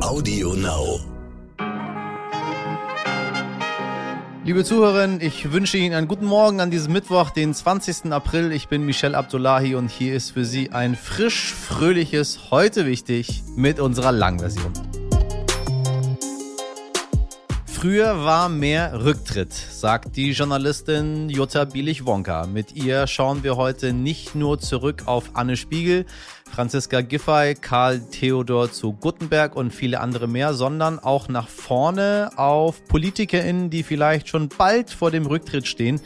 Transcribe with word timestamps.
Audio 0.00 0.54
Now. 0.54 0.98
Liebe 4.44 4.64
Zuhörerinnen, 4.64 5.20
ich 5.20 5.52
wünsche 5.52 5.76
Ihnen 5.76 5.94
einen 5.94 6.08
guten 6.08 6.24
Morgen 6.24 6.60
an 6.60 6.70
diesem 6.70 6.94
Mittwoch, 6.94 7.30
den 7.30 7.52
20. 7.52 8.10
April. 8.10 8.50
Ich 8.50 8.68
bin 8.68 8.86
Michel 8.86 9.14
Abdullahi 9.14 9.74
und 9.74 9.90
hier 9.90 10.14
ist 10.14 10.30
für 10.30 10.46
Sie 10.46 10.72
ein 10.72 10.96
frisch, 10.96 11.52
fröhliches 11.52 12.50
Heute 12.50 12.86
wichtig 12.86 13.42
mit 13.56 13.78
unserer 13.78 14.10
Langversion. 14.10 14.72
Früher 17.80 18.24
war 18.24 18.50
mehr 18.50 19.04
Rücktritt, 19.04 19.54
sagt 19.54 20.14
die 20.16 20.32
Journalistin 20.32 21.30
Jutta 21.30 21.64
Bielich-Wonka. 21.64 22.46
Mit 22.46 22.76
ihr 22.76 23.06
schauen 23.06 23.42
wir 23.42 23.56
heute 23.56 23.94
nicht 23.94 24.34
nur 24.34 24.58
zurück 24.58 25.04
auf 25.06 25.30
Anne 25.32 25.56
Spiegel, 25.56 26.04
Franziska 26.50 27.00
Giffey, 27.00 27.54
Karl 27.54 28.00
Theodor 28.10 28.72
zu 28.72 28.92
Guttenberg 28.92 29.56
und 29.56 29.72
viele 29.72 30.00
andere 30.00 30.26
mehr, 30.26 30.52
sondern 30.52 30.98
auch 30.98 31.28
nach 31.28 31.48
vorne 31.48 32.30
auf 32.36 32.84
PolitikerInnen, 32.86 33.70
die 33.70 33.82
vielleicht 33.82 34.28
schon 34.28 34.48
bald 34.48 34.90
vor 34.90 35.10
dem 35.10 35.26
Rücktritt 35.26 35.66
stehen 35.66 36.00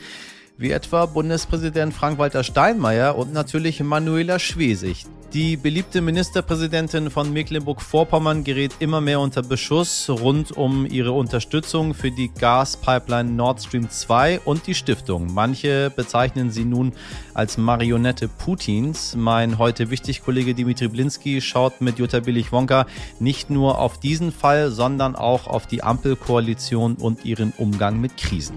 wie 0.57 0.71
etwa 0.71 1.05
Bundespräsident 1.05 1.93
Frank-Walter 1.93 2.43
Steinmeier 2.43 3.17
und 3.17 3.33
natürlich 3.33 3.81
Manuela 3.81 4.39
Schwesig. 4.39 5.05
Die 5.33 5.57
beliebte 5.57 5.99
Ministerpräsidentin 5.99 7.09
von 7.09 7.33
Mecklenburg-Vorpommern 7.33 8.45
gerät 8.45 8.71
immer 8.79 9.01
mehr 9.01 9.19
unter 9.19 9.41
Beschuss 9.41 10.09
rund 10.09 10.53
um 10.53 10.85
ihre 10.85 11.11
Unterstützung 11.11 11.93
für 11.93 12.09
die 12.09 12.29
Gaspipeline 12.29 13.31
Nord 13.31 13.61
Stream 13.61 13.89
2 13.89 14.39
und 14.45 14.65
die 14.65 14.75
Stiftung. 14.75 15.33
Manche 15.33 15.91
bezeichnen 15.93 16.51
sie 16.51 16.63
nun 16.63 16.93
als 17.33 17.57
Marionette 17.57 18.29
Putins. 18.29 19.13
Mein 19.17 19.57
heute 19.57 19.89
wichtig 19.89 20.23
Kollege 20.23 20.53
Dimitri 20.53 20.87
Blinski 20.87 21.41
schaut 21.41 21.81
mit 21.81 21.99
Jutta 21.99 22.21
Billig-Wonka 22.21 22.85
nicht 23.19 23.49
nur 23.49 23.79
auf 23.79 23.99
diesen 23.99 24.31
Fall, 24.31 24.71
sondern 24.71 25.17
auch 25.17 25.47
auf 25.47 25.67
die 25.67 25.83
Ampelkoalition 25.83 26.95
und 26.95 27.25
ihren 27.25 27.51
Umgang 27.57 27.99
mit 27.99 28.15
Krisen. 28.15 28.55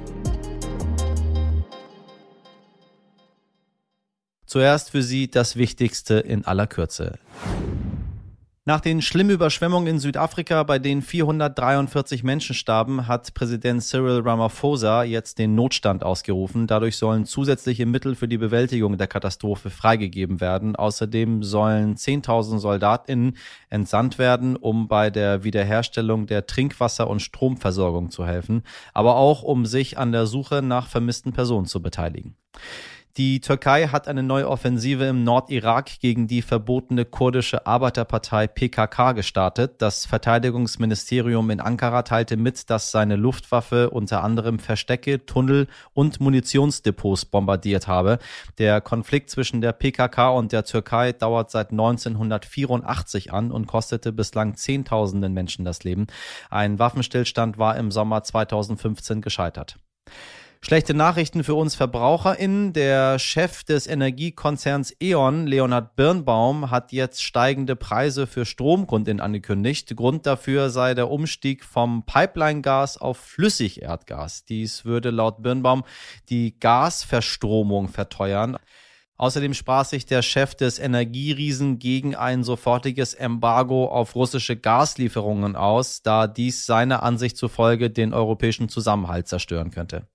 Zuerst 4.49 4.93
für 4.93 5.03
Sie 5.03 5.31
das 5.31 5.57
Wichtigste 5.57 6.15
in 6.15 6.47
aller 6.47 6.67
Kürze. 6.67 7.19
Nach 8.65 8.81
den 8.81 9.03
schlimmen 9.03 9.33
Überschwemmungen 9.33 9.87
in 9.87 9.99
Südafrika, 9.99 10.63
bei 10.63 10.79
denen 10.79 11.03
443 11.03 12.25
Menschen 12.25 12.55
starben, 12.55 13.07
hat 13.07 13.35
Präsident 13.35 13.83
Cyril 13.83 14.23
Ramaphosa 14.23 15.03
jetzt 15.03 15.39
den 15.39 15.55
Notstand 15.55 16.03
ausgerufen. 16.03 16.67
Dadurch 16.67 16.97
sollen 16.97 17.27
zusätzliche 17.27 17.85
Mittel 17.85 18.15
für 18.15 18.27
die 18.27 18.39
Bewältigung 18.39 18.97
der 18.97 19.07
Katastrophe 19.07 19.69
freigegeben 19.69 20.41
werden. 20.41 20.77
Außerdem 20.77 21.43
sollen 21.43 21.97
10.000 21.97 22.59
Soldatinnen 22.59 23.37
entsandt 23.69 24.19
werden, 24.19 24.57
um 24.57 24.89
bei 24.89 25.11
der 25.11 25.45
Wiederherstellung 25.45 26.27
der 26.27 26.47
Trinkwasser- 26.47 27.09
und 27.09 27.21
Stromversorgung 27.21 28.11
zu 28.11 28.25
helfen, 28.25 28.62
aber 28.95 29.17
auch 29.17 29.43
um 29.43 29.67
sich 29.67 29.99
an 29.99 30.11
der 30.11 30.25
Suche 30.25 30.62
nach 30.62 30.89
vermissten 30.89 31.35
Personen 31.35 31.67
zu 31.67 31.83
beteiligen. 31.83 32.35
Die 33.19 33.41
Türkei 33.41 33.89
hat 33.89 34.07
eine 34.07 34.23
neue 34.23 34.49
Offensive 34.49 35.03
im 35.07 35.25
Nordirak 35.25 35.99
gegen 35.99 36.29
die 36.29 36.41
verbotene 36.41 37.05
kurdische 37.05 37.67
Arbeiterpartei 37.67 38.47
PKK 38.47 39.11
gestartet. 39.11 39.83
Das 39.83 40.07
Verteidigungsministerium 40.07 41.51
in 41.51 41.59
Ankara 41.59 42.03
teilte 42.03 42.37
mit, 42.37 42.71
dass 42.71 42.93
seine 42.93 43.17
Luftwaffe 43.17 43.91
unter 43.91 44.23
anderem 44.23 44.61
Verstecke, 44.61 45.27
Tunnel 45.27 45.67
und 45.95 46.21
Munitionsdepots 46.21 47.25
bombardiert 47.25 47.89
habe. 47.89 48.21
Der 48.59 48.81
Konflikt 48.81 49.31
zwischen 49.31 49.61
der 49.61 49.73
PKK 49.73 50.29
und 50.29 50.53
der 50.53 50.63
Türkei 50.63 51.11
dauert 51.11 51.51
seit 51.51 51.73
1984 51.73 53.33
an 53.33 53.51
und 53.51 53.67
kostete 53.67 54.13
bislang 54.13 54.55
Zehntausenden 54.55 55.35
Menschen 55.35 55.65
das 55.65 55.83
Leben. 55.83 56.07
Ein 56.51 56.79
Waffenstillstand 56.79 57.59
war 57.59 57.77
im 57.79 57.91
Sommer 57.91 58.23
2015 58.23 59.23
gescheitert. 59.23 59.77
Schlechte 60.61 60.92
Nachrichten 60.92 61.45
für 61.45 61.55
uns 61.55 61.77
VerbraucherInnen. 61.77 62.72
Der 62.72 63.19
Chef 63.19 63.62
des 63.62 63.87
Energiekonzerns 63.87 64.94
E.ON, 65.00 65.47
Leonhard 65.47 65.94
Birnbaum, 65.94 66.71
hat 66.71 66.93
jetzt 66.93 67.22
steigende 67.22 67.77
Preise 67.77 68.27
für 68.27 68.44
Stromkunden 68.44 69.21
angekündigt. 69.21 69.94
Grund 69.97 70.27
dafür 70.27 70.69
sei 70.71 70.94
der 70.94 71.10
Umstieg 71.10 71.65
vom 71.65 72.03
Pipeline-Gas 72.05 72.99
auf 72.99 73.19
Flüssigerdgas. 73.19 74.44
Dies 74.47 74.84
würde 74.84 75.10
laut 75.10 75.43
Birnbaum 75.43 75.84
die 76.28 76.59
Gasverstromung 76.59 77.88
verteuern. 77.88 78.59
Außerdem 79.19 79.53
sprach 79.53 79.84
sich 79.84 80.06
der 80.06 80.23
Chef 80.23 80.55
des 80.55 80.79
Energieriesen 80.79 81.81
gegen 81.81 82.15
ein 82.15 82.45
sofortiges 82.45 83.15
Embargo 83.15 83.87
auf 83.87 84.15
russische 84.15 84.56
Gaslieferungen 84.56 85.56
aus, 85.56 86.03
da 86.03 86.29
dies 86.29 86.67
seiner 86.67 87.03
Ansicht 87.03 87.37
zufolge 87.37 87.91
den 87.91 88.15
europäischen 88.15 88.69
Zusammenhalt 88.69 89.27
zerstören 89.27 89.73
könnte. 89.73 90.07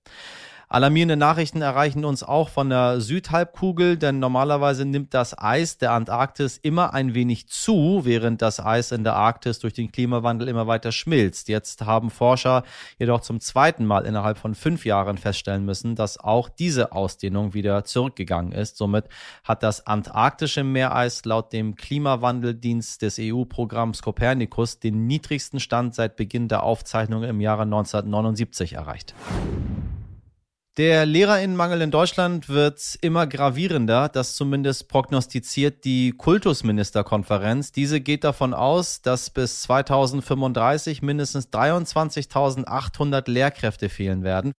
Alarmierende 0.74 1.16
Nachrichten 1.16 1.62
erreichen 1.62 2.04
uns 2.04 2.24
auch 2.24 2.48
von 2.48 2.68
der 2.68 3.00
Südhalbkugel, 3.00 3.96
denn 3.96 4.18
normalerweise 4.18 4.84
nimmt 4.84 5.14
das 5.14 5.38
Eis 5.38 5.78
der 5.78 5.92
Antarktis 5.92 6.58
immer 6.60 6.92
ein 6.92 7.14
wenig 7.14 7.46
zu, 7.46 8.00
während 8.02 8.42
das 8.42 8.58
Eis 8.58 8.90
in 8.90 9.04
der 9.04 9.14
Arktis 9.14 9.60
durch 9.60 9.72
den 9.72 9.92
Klimawandel 9.92 10.48
immer 10.48 10.66
weiter 10.66 10.90
schmilzt. 10.90 11.48
Jetzt 11.48 11.82
haben 11.82 12.10
Forscher 12.10 12.64
jedoch 12.98 13.20
zum 13.20 13.38
zweiten 13.38 13.86
Mal 13.86 14.04
innerhalb 14.04 14.36
von 14.36 14.56
fünf 14.56 14.84
Jahren 14.84 15.16
feststellen 15.16 15.64
müssen, 15.64 15.94
dass 15.94 16.18
auch 16.18 16.48
diese 16.48 16.90
Ausdehnung 16.90 17.54
wieder 17.54 17.84
zurückgegangen 17.84 18.50
ist. 18.50 18.76
Somit 18.76 19.04
hat 19.44 19.62
das 19.62 19.86
antarktische 19.86 20.64
Meereis 20.64 21.24
laut 21.24 21.52
dem 21.52 21.76
Klimawandeldienst 21.76 23.00
des 23.00 23.20
EU-Programms 23.20 24.02
Copernicus 24.02 24.80
den 24.80 25.06
niedrigsten 25.06 25.60
Stand 25.60 25.94
seit 25.94 26.16
Beginn 26.16 26.48
der 26.48 26.64
Aufzeichnung 26.64 27.22
im 27.22 27.40
Jahre 27.40 27.62
1979 27.62 28.72
erreicht. 28.72 29.14
Der 30.76 31.06
Lehrerinnenmangel 31.06 31.82
in 31.82 31.92
Deutschland 31.92 32.48
wird 32.48 32.98
immer 33.00 33.28
gravierender. 33.28 34.08
Das 34.08 34.34
zumindest 34.34 34.88
prognostiziert 34.88 35.84
die 35.84 36.10
Kultusministerkonferenz. 36.10 37.70
Diese 37.70 38.00
geht 38.00 38.24
davon 38.24 38.52
aus, 38.52 39.00
dass 39.00 39.30
bis 39.30 39.62
2035 39.62 41.00
mindestens 41.00 41.48
23.800 41.50 43.30
Lehrkräfte 43.30 43.88
fehlen 43.88 44.24
werden. 44.24 44.52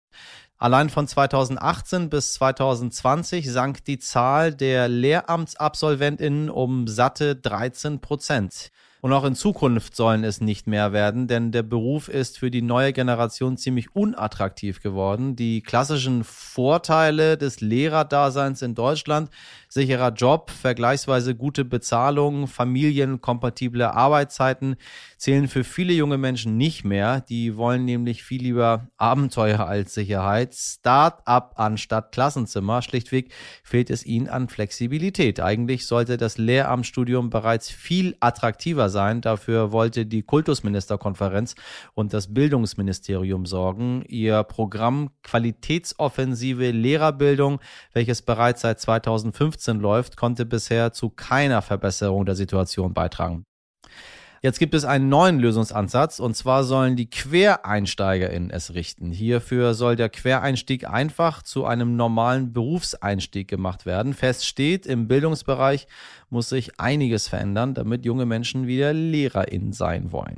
Allein 0.57 0.89
von 0.89 1.05
2018 1.05 2.09
bis 2.09 2.31
2020 2.35 3.51
sank 3.51 3.83
die 3.83 3.99
Zahl 3.99 4.55
der 4.55 4.87
Lehramtsabsolventinnen 4.87 6.49
um 6.49 6.87
satte 6.87 7.35
13 7.35 7.99
Prozent. 7.99 8.71
Und 9.05 9.13
auch 9.13 9.23
in 9.23 9.35
Zukunft 9.35 9.95
sollen 9.95 10.23
es 10.23 10.41
nicht 10.41 10.65
mehr 10.65 10.91
werden, 10.91 11.27
denn 11.27 11.51
der 11.51 11.61
Beruf 11.61 12.07
ist 12.07 12.39
für 12.39 12.49
die 12.49 12.63
neue 12.63 12.91
Generation 12.91 13.55
ziemlich 13.55 13.95
unattraktiv 13.95 14.81
geworden. 14.81 15.35
Die 15.35 15.61
klassischen 15.61 16.23
Vorteile 16.23 17.37
des 17.37 17.61
Lehrerdaseins 17.61 18.63
in 18.63 18.73
Deutschland, 18.73 19.29
sicherer 19.69 20.11
Job, 20.11 20.49
vergleichsweise 20.49 21.35
gute 21.35 21.65
Bezahlung, 21.65 22.47
familienkompatible 22.47 23.91
Arbeitszeiten, 23.91 24.75
zählen 25.17 25.47
für 25.47 25.63
viele 25.63 25.93
junge 25.93 26.17
Menschen 26.17 26.57
nicht 26.57 26.83
mehr. 26.83 27.21
Die 27.21 27.57
wollen 27.57 27.85
nämlich 27.85 28.23
viel 28.23 28.41
lieber 28.41 28.87
Abenteuer 28.97 29.61
als 29.61 29.93
Sicherheit, 29.93 30.53
Start-up 30.53 31.53
anstatt 31.57 32.11
Klassenzimmer. 32.11 32.81
Schlichtweg 32.81 33.31
fehlt 33.63 33.89
es 33.89 34.05
ihnen 34.05 34.27
an 34.27 34.49
Flexibilität. 34.49 35.39
Eigentlich 35.39 35.87
sollte 35.87 36.17
das 36.17 36.37
Lehramtsstudium 36.37 37.29
bereits 37.29 37.69
viel 37.69 38.15
attraktiver 38.19 38.89
sein. 38.89 39.21
Dafür 39.21 39.71
wollte 39.71 40.05
die 40.05 40.23
Kultusministerkonferenz 40.23 41.55
und 41.93 42.13
das 42.13 42.33
Bildungsministerium 42.33 43.45
sorgen. 43.45 44.03
Ihr 44.07 44.43
Programm 44.43 45.11
Qualitätsoffensive 45.23 46.71
Lehrerbildung, 46.71 47.59
welches 47.93 48.21
bereits 48.21 48.61
seit 48.61 48.79
2015 48.79 49.79
läuft, 49.79 50.17
konnte 50.17 50.45
bisher 50.45 50.93
zu 50.93 51.09
keiner 51.09 51.61
Verbesserung 51.61 52.25
der 52.25 52.35
Situation 52.35 52.93
beitragen. 52.93 53.45
Jetzt 54.45 54.59
gibt 54.59 54.75
es 54.75 54.85
einen 54.85 55.09
neuen 55.09 55.39
Lösungsansatz 55.39 56.19
und 56.19 56.35
zwar 56.35 56.63
sollen 56.63 56.95
die 56.95 57.09
QuereinsteigerInnen 57.09 58.51
es 58.51 58.75
richten. 58.75 59.09
Hierfür 59.11 59.73
soll 59.73 59.95
der 59.95 60.09
Quereinstieg 60.09 60.87
einfach 60.87 61.41
zu 61.41 61.65
einem 61.65 61.95
normalen 61.95 62.53
Berufseinstieg 62.53 63.47
gemacht 63.47 63.87
werden. 63.87 64.13
Fest 64.13 64.45
steht, 64.45 64.85
im 64.85 65.07
Bildungsbereich 65.07 65.87
muss 66.29 66.49
sich 66.49 66.79
einiges 66.79 67.27
verändern, 67.27 67.73
damit 67.73 68.05
junge 68.05 68.27
Menschen 68.27 68.67
wieder 68.67 68.93
LehrerInnen 68.93 69.73
sein 69.73 70.11
wollen. 70.11 70.37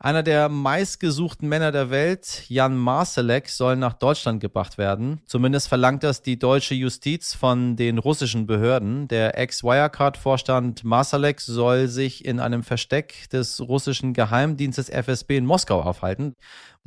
Einer 0.00 0.22
der 0.22 0.48
meistgesuchten 0.48 1.48
Männer 1.48 1.72
der 1.72 1.90
Welt, 1.90 2.44
Jan 2.46 2.76
Marsalek, 2.76 3.48
soll 3.48 3.74
nach 3.74 3.94
Deutschland 3.94 4.40
gebracht 4.40 4.78
werden. 4.78 5.20
Zumindest 5.26 5.66
verlangt 5.66 6.04
das 6.04 6.22
die 6.22 6.38
deutsche 6.38 6.76
Justiz 6.76 7.34
von 7.34 7.74
den 7.74 7.98
russischen 7.98 8.46
Behörden. 8.46 9.08
Der 9.08 9.36
Ex-Wirecard-Vorstand 9.36 10.84
Marsalek 10.84 11.40
soll 11.40 11.88
sich 11.88 12.24
in 12.24 12.38
einem 12.38 12.62
Versteck 12.62 13.28
des 13.30 13.60
russischen 13.60 14.12
Geheimdienstes 14.12 14.88
FSB 14.88 15.36
in 15.38 15.46
Moskau 15.46 15.82
aufhalten. 15.82 16.36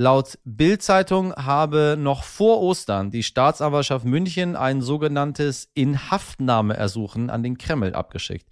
Laut 0.01 0.39
Bild-Zeitung 0.45 1.31
habe 1.35 1.95
noch 1.95 2.23
vor 2.23 2.59
Ostern 2.59 3.11
die 3.11 3.21
Staatsanwaltschaft 3.21 4.03
München 4.03 4.55
ein 4.55 4.81
sogenanntes 4.81 5.69
Inhaftnahmeersuchen 5.75 7.29
an 7.29 7.43
den 7.43 7.59
Kreml 7.59 7.93
abgeschickt. 7.93 8.47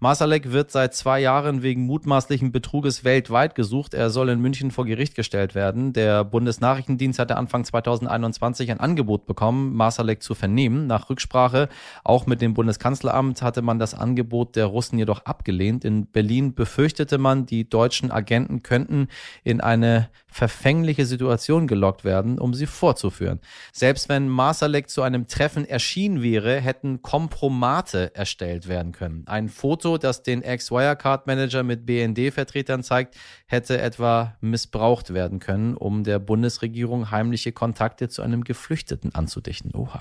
Masalek 0.00 0.52
wird 0.52 0.70
seit 0.70 0.94
zwei 0.94 1.18
Jahren 1.18 1.62
wegen 1.62 1.82
mutmaßlichen 1.82 2.52
Betruges 2.52 3.02
weltweit 3.02 3.56
gesucht. 3.56 3.94
Er 3.94 4.10
soll 4.10 4.28
in 4.28 4.40
München 4.40 4.70
vor 4.70 4.86
Gericht 4.86 5.16
gestellt 5.16 5.56
werden. 5.56 5.92
Der 5.92 6.22
Bundesnachrichtendienst 6.22 7.18
hatte 7.18 7.36
Anfang 7.36 7.64
2021 7.64 8.70
ein 8.70 8.78
Angebot 8.78 9.26
bekommen, 9.26 9.74
Masalek 9.74 10.22
zu 10.22 10.36
vernehmen. 10.36 10.86
Nach 10.86 11.10
Rücksprache 11.10 11.68
auch 12.04 12.26
mit 12.26 12.40
dem 12.40 12.54
Bundeskanzleramt 12.54 13.42
hatte 13.42 13.60
man 13.60 13.80
das 13.80 13.94
Angebot 13.94 14.54
der 14.54 14.66
Russen 14.66 15.00
jedoch 15.00 15.24
abgelehnt. 15.24 15.84
In 15.84 16.06
Berlin 16.06 16.54
befürchtete 16.54 17.18
man, 17.18 17.46
die 17.46 17.68
deutschen 17.68 18.12
Agenten 18.12 18.62
könnten 18.62 19.08
in 19.42 19.60
eine 19.60 20.10
verfängliche 20.28 20.87
Situation 20.96 21.66
gelockt 21.66 22.04
werden, 22.04 22.38
um 22.38 22.54
sie 22.54 22.66
vorzuführen. 22.66 23.40
Selbst 23.72 24.08
wenn 24.08 24.28
Masalek 24.28 24.88
zu 24.88 25.02
einem 25.02 25.26
Treffen 25.26 25.64
erschienen 25.64 26.22
wäre, 26.22 26.60
hätten 26.60 27.02
Kompromate 27.02 28.14
erstellt 28.14 28.68
werden 28.68 28.92
können. 28.92 29.24
Ein 29.26 29.48
Foto, 29.48 29.98
das 29.98 30.22
den 30.22 30.42
Ex-Wirecard-Manager 30.42 31.62
mit 31.62 31.86
BND-Vertretern 31.86 32.82
zeigt, 32.82 33.16
hätte 33.46 33.80
etwa 33.80 34.36
missbraucht 34.40 35.12
werden 35.12 35.38
können, 35.38 35.76
um 35.76 36.04
der 36.04 36.18
Bundesregierung 36.18 37.10
heimliche 37.10 37.52
Kontakte 37.52 38.08
zu 38.08 38.22
einem 38.22 38.44
Geflüchteten 38.44 39.14
anzudichten. 39.14 39.74
Oha. 39.74 40.00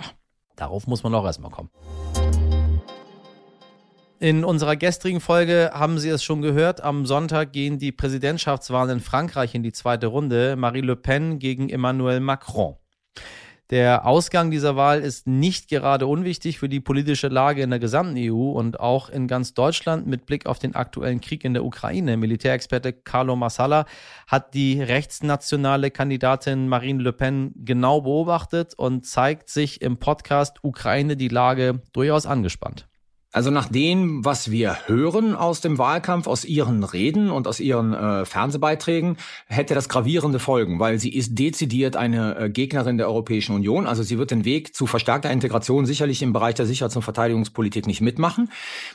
Darauf 0.56 0.88
muss 0.88 1.04
man 1.04 1.14
auch 1.14 1.26
erstmal 1.26 1.52
kommen. 1.52 1.70
In 4.20 4.44
unserer 4.44 4.76
gestrigen 4.76 5.22
Folge 5.22 5.70
haben 5.76 6.00
Sie 6.00 6.10
es 6.10 6.24
schon 6.24 6.42
gehört. 6.42 6.82
Am 6.82 7.06
Sonntag 7.06 7.54
gehen 7.54 7.78
die 7.78 7.92
Präsidentschaftswahlen 7.92 8.98
in 8.98 9.00
Frankreich 9.00 9.54
in 9.54 9.62
die 9.62 9.74
zweite 9.74 10.08
Runde. 10.08 10.56
Marie 10.56 10.82
Le 10.82 10.96
Pen 10.96 11.38
gegen 11.38 11.70
Emmanuel 11.70 12.20
Macron. 12.20 12.78
Der 13.70 14.08
Ausgang 14.08 14.50
dieser 14.50 14.76
Wahl 14.76 15.02
ist 15.02 15.28
nicht 15.28 15.70
gerade 15.70 16.08
unwichtig 16.08 16.58
für 16.58 16.68
die 16.68 16.80
politische 16.80 17.28
Lage 17.28 17.62
in 17.62 17.70
der 17.70 17.78
gesamten 17.78 18.16
EU 18.18 18.54
und 18.54 18.80
auch 18.80 19.10
in 19.10 19.28
ganz 19.28 19.54
Deutschland 19.54 20.08
mit 20.08 20.26
Blick 20.26 20.48
auf 20.48 20.58
den 20.58 20.74
aktuellen 20.74 21.22
Krieg 21.22 21.44
in 21.46 21.54
der 21.54 21.64
Ukraine. 21.64 22.18
Militärexperte 22.18 22.94
Carlo 22.94 23.36
Massala 23.36 23.86
hat 24.26 24.56
die 24.56 24.82
rechtsnationale 24.82 25.92
Kandidatin 25.92 26.68
Marine 26.68 27.04
Le 27.04 27.14
Pen 27.14 27.52
genau 27.56 28.02
beobachtet 28.02 28.74
und 28.76 29.06
zeigt 29.06 29.50
sich 29.50 29.84
im 29.84 29.98
Podcast 29.98 30.64
Ukraine 30.64 31.18
die 31.18 31.28
Lage 31.28 31.82
durchaus 31.94 32.26
angespannt. 32.26 32.87
Also 33.38 33.52
nach 33.52 33.70
dem, 33.70 34.26
was 34.26 34.50
wir 34.50 34.88
hören 34.88 35.36
aus 35.36 35.62
dem 35.62 35.78
Wahlkampf, 35.78 36.26
aus 36.26 36.44
ihren 36.44 36.84
Reden 36.84 37.30
und 37.30 37.48
aus 37.48 37.60
ihren 37.60 37.94
äh, 37.94 38.26
Fernsehbeiträgen, 38.26 39.18
hätte 39.46 39.76
das 39.76 39.90
gravierende 39.90 40.40
Folgen, 40.40 40.80
weil 40.80 40.98
sie 40.98 41.14
ist 41.14 41.38
dezidiert 41.38 41.96
eine 41.96 42.36
äh, 42.36 42.50
Gegnerin 42.50 42.98
der 42.98 43.08
Europäischen 43.08 43.54
Union. 43.54 43.86
Also 43.86 44.02
sie 44.02 44.18
wird 44.18 44.32
den 44.32 44.44
Weg 44.44 44.74
zu 44.74 44.88
verstärkter 44.88 45.30
Integration 45.30 45.86
sicherlich 45.86 46.24
im 46.24 46.34
Bereich 46.34 46.56
der 46.56 46.66
Sicherheits- 46.66 46.96
und 46.96 47.04
Verteidigungspolitik 47.04 47.86
nicht 47.86 48.02
mitmachen. 48.02 48.50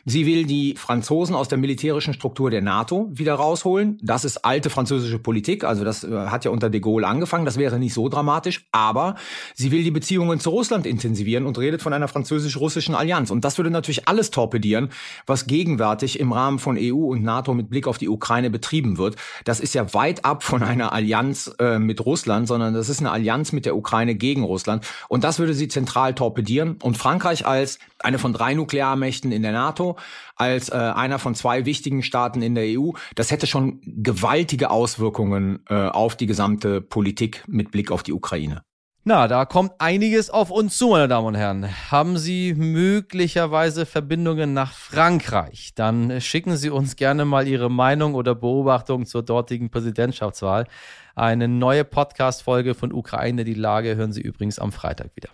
Sie 0.06 0.26
will 0.26 0.44
die 0.44 0.74
Franzosen 0.76 1.36
aus 1.36 1.46
der 1.46 1.58
militärischen 1.58 2.12
Struktur 2.12 2.50
der 2.50 2.62
NATO 2.62 3.10
wieder 3.12 3.34
rausholen. 3.34 4.00
Das 4.02 4.24
ist 4.24 4.38
alte 4.38 4.70
französische 4.70 5.20
Politik, 5.20 5.62
also 5.62 5.84
das 5.84 6.02
äh, 6.02 6.10
hat 6.10 6.44
ja 6.44 6.50
unter 6.50 6.68
de 6.68 6.80
Gaulle 6.80 7.06
angefangen. 7.06 7.44
Das 7.44 7.58
wäre 7.58 7.78
nicht 7.78 7.94
so 7.94 8.08
dramatisch, 8.08 8.66
aber 8.72 9.14
sie 9.54 9.70
will 9.70 9.84
die 9.84 9.92
Beziehungen 9.92 10.40
zu 10.40 10.50
Russland 10.50 10.84
intensivieren 10.84 11.46
und 11.46 11.58
redet 11.58 11.80
von 11.80 11.92
einer 11.92 12.08
französisch-russischen 12.08 12.96
Allianz. 12.96 13.30
Und 13.30 13.44
das 13.44 13.56
würde 13.56 13.70
natürlich 13.70 14.08
alles 14.08 14.31
torpedieren, 14.32 14.90
was 15.26 15.46
gegenwärtig 15.46 16.18
im 16.18 16.32
Rahmen 16.32 16.58
von 16.58 16.76
EU 16.78 17.12
und 17.12 17.22
NATO 17.22 17.54
mit 17.54 17.70
Blick 17.70 17.86
auf 17.86 17.98
die 17.98 18.08
Ukraine 18.08 18.50
betrieben 18.50 18.98
wird. 18.98 19.16
Das 19.44 19.60
ist 19.60 19.74
ja 19.74 19.94
weit 19.94 20.24
ab 20.24 20.42
von 20.42 20.62
einer 20.62 20.92
Allianz 20.92 21.54
äh, 21.58 21.78
mit 21.78 22.04
Russland, 22.04 22.48
sondern 22.48 22.74
das 22.74 22.88
ist 22.88 23.00
eine 23.00 23.10
Allianz 23.10 23.52
mit 23.52 23.66
der 23.66 23.76
Ukraine 23.76 24.14
gegen 24.14 24.42
Russland. 24.42 24.86
Und 25.08 25.24
das 25.24 25.38
würde 25.38 25.54
sie 25.54 25.68
zentral 25.68 26.14
torpedieren. 26.14 26.78
Und 26.82 26.96
Frankreich 26.96 27.46
als 27.46 27.78
eine 28.00 28.18
von 28.18 28.32
drei 28.32 28.54
Nuklearmächten 28.54 29.32
in 29.32 29.42
der 29.42 29.52
NATO, 29.52 29.96
als 30.36 30.70
äh, 30.70 30.74
einer 30.74 31.18
von 31.18 31.34
zwei 31.34 31.64
wichtigen 31.66 32.02
Staaten 32.02 32.42
in 32.42 32.54
der 32.54 32.64
EU, 32.78 32.90
das 33.14 33.30
hätte 33.30 33.46
schon 33.46 33.80
gewaltige 33.84 34.70
Auswirkungen 34.70 35.60
äh, 35.68 35.74
auf 35.74 36.16
die 36.16 36.26
gesamte 36.26 36.80
Politik 36.80 37.44
mit 37.46 37.70
Blick 37.70 37.90
auf 37.90 38.02
die 38.02 38.12
Ukraine. 38.12 38.64
Na, 39.04 39.26
da 39.26 39.46
kommt 39.46 39.72
einiges 39.78 40.30
auf 40.30 40.52
uns 40.52 40.78
zu, 40.78 40.90
meine 40.90 41.08
Damen 41.08 41.26
und 41.26 41.34
Herren. 41.34 41.90
Haben 41.90 42.16
Sie 42.18 42.54
möglicherweise 42.54 43.84
Verbindungen 43.84 44.54
nach 44.54 44.72
Frankreich? 44.74 45.72
Dann 45.74 46.20
schicken 46.20 46.56
Sie 46.56 46.70
uns 46.70 46.94
gerne 46.94 47.24
mal 47.24 47.48
Ihre 47.48 47.68
Meinung 47.68 48.14
oder 48.14 48.36
Beobachtung 48.36 49.04
zur 49.04 49.24
dortigen 49.24 49.70
Präsidentschaftswahl. 49.70 50.68
Eine 51.16 51.48
neue 51.48 51.82
Podcast-Folge 51.82 52.76
von 52.76 52.92
Ukraine, 52.92 53.42
die 53.42 53.54
Lage, 53.54 53.96
hören 53.96 54.12
Sie 54.12 54.20
übrigens 54.20 54.60
am 54.60 54.70
Freitag 54.70 55.10
wieder. 55.16 55.30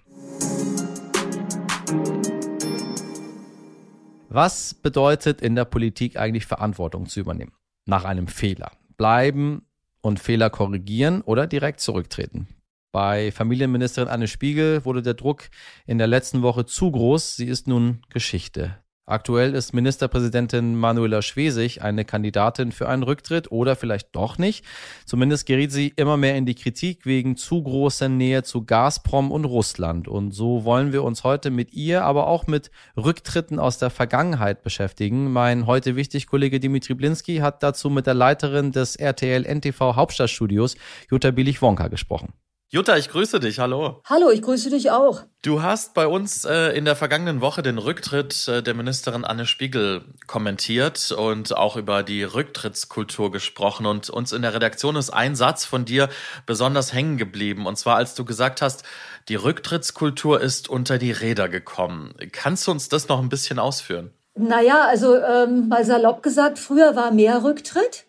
Was 4.31 4.73
bedeutet 4.73 5.43
in 5.43 5.57
der 5.57 5.67
Politik 5.67 6.19
eigentlich 6.19 6.47
Verantwortung 6.47 7.05
zu 7.05 7.21
übernehmen? 7.21 7.53
Nach 7.85 8.07
einem 8.07 8.29
Fehler. 8.29 8.71
Bleiben 8.97 9.67
und 10.01 10.21
Fehler 10.21 10.49
korrigieren 10.49 11.21
oder 11.21 11.47
direkt 11.47 11.81
zurücktreten? 11.81 12.49
Bei 12.93 13.31
Familienministerin 13.33 14.09
Anne 14.09 14.29
Spiegel 14.29 14.85
wurde 14.85 15.03
der 15.03 15.15
Druck 15.15 15.51
in 15.87 15.99
der 15.99 16.07
letzten 16.07 16.43
Woche 16.43 16.65
zu 16.65 16.91
groß. 16.91 17.37
Sie 17.37 17.47
ist 17.47 17.69
nun 17.69 18.01
Geschichte. 18.09 18.79
Aktuell 19.09 19.55
ist 19.55 19.73
Ministerpräsidentin 19.73 20.75
Manuela 20.75 21.23
Schwesig 21.23 21.81
eine 21.81 22.05
Kandidatin 22.05 22.73
für 22.73 22.91
einen 22.91 23.03
Rücktritt 23.03 23.51
oder 23.51 23.75
vielleicht 23.75 24.15
doch 24.15 24.37
nicht. 24.37 24.67
Zumindest 25.07 25.47
geriet 25.47 25.73
sie 25.73 25.95
immer 25.97 26.19
mehr 26.19 26.37
in 26.37 26.45
die 26.45 26.55
Kritik 26.55 27.07
wegen 27.07 27.37
zu 27.37 27.63
großer 27.63 28.11
Nähe 28.11 28.43
zu 28.43 28.67
Gazprom 28.67 29.31
und 29.31 29.47
Russland. 29.47 30.09
Und 30.09 30.33
so 30.33 30.65
wollen 30.65 30.93
wir 30.93 31.05
uns 31.05 31.25
heute 31.25 31.51
mit 31.51 31.73
ihr, 31.73 32.05
aber 32.05 32.27
auch 32.27 32.47
mit 32.47 32.71
Rücktritten 32.99 33.59
aus 33.59 33.79
der 33.79 33.89
Vergangenheit 33.89 34.63
beschäftigen. 34.63 35.33
Mein 35.33 35.67
heute 35.67 35.97
wichtig 35.97 36.27
Kollege 36.27 36.61
Dimitri 36.61 36.93
Blinski 36.93 37.37
hat 37.37 37.63
dazu 37.63 37.89
mit 37.89 38.07
der 38.07 38.15
Leiterin 38.15 38.73
des 38.73 38.95
RTL 38.97 39.45
NTV 39.47 39.97
Hauptstadtstudios 39.97 40.77
Jutta 41.11 41.31
Billig-Wonka 41.31 41.89
gesprochen. 41.89 42.35
Jutta, 42.71 42.99
ich 42.99 43.09
grüße 43.09 43.41
dich. 43.41 43.61
Hallo. 43.61 44.03
Hallo, 44.05 44.31
ich 44.31 44.43
grüße 44.43 44.69
dich 44.69 44.91
auch. 44.91 45.23
Du 45.41 45.63
hast 45.63 45.95
bei 45.95 46.07
uns 46.07 46.45
äh, 46.45 46.77
in 46.77 46.85
der 46.85 46.97
vergangenen 46.97 47.41
Woche 47.41 47.63
den 47.63 47.79
Rücktritt 47.79 48.47
äh, 48.47 48.63
der 48.63 48.75
Ministerin 48.75 49.25
Anne 49.25 49.47
Spiegel 49.47 50.05
kommentiert 50.27 51.11
und 51.13 51.57
auch 51.57 51.77
über 51.77 52.03
die 52.03 52.25
Rücktrittskultur 52.25 53.33
gesprochen. 53.33 53.87
Und 53.87 54.11
uns 54.11 54.33
in 54.33 54.43
der 54.43 54.53
Redaktion 54.53 54.97
ist 54.97 55.09
ein 55.09 55.35
Satz 55.35 55.65
von 55.65 55.87
dir 55.87 56.11
besonders 56.45 56.93
hängen 56.93 57.17
geblieben. 57.17 57.65
Und 57.65 57.79
zwar, 57.79 57.97
als 57.97 58.15
du 58.15 58.27
gesagt 58.27 58.61
hast, 58.61 58.83
die 59.31 59.37
Rücktrittskultur 59.37 60.39
ist 60.39 60.69
unter 60.69 60.99
die 60.99 61.13
Räder 61.13 61.49
gekommen. 61.49 62.15
Kannst 62.33 62.67
du 62.67 62.73
uns 62.73 62.91
das 62.91 63.09
noch 63.09 63.23
ein 63.23 63.31
bisschen 63.31 63.59
ausführen? 63.59 64.11
Naja, 64.35 64.85
also 64.87 65.17
ähm, 65.17 65.69
mal 65.69 65.87
salopp 65.87 66.23
gesagt, 66.23 66.59
früher 66.59 66.95
war 66.95 67.13
mehr 67.13 67.43
Rücktritt. 67.43 68.05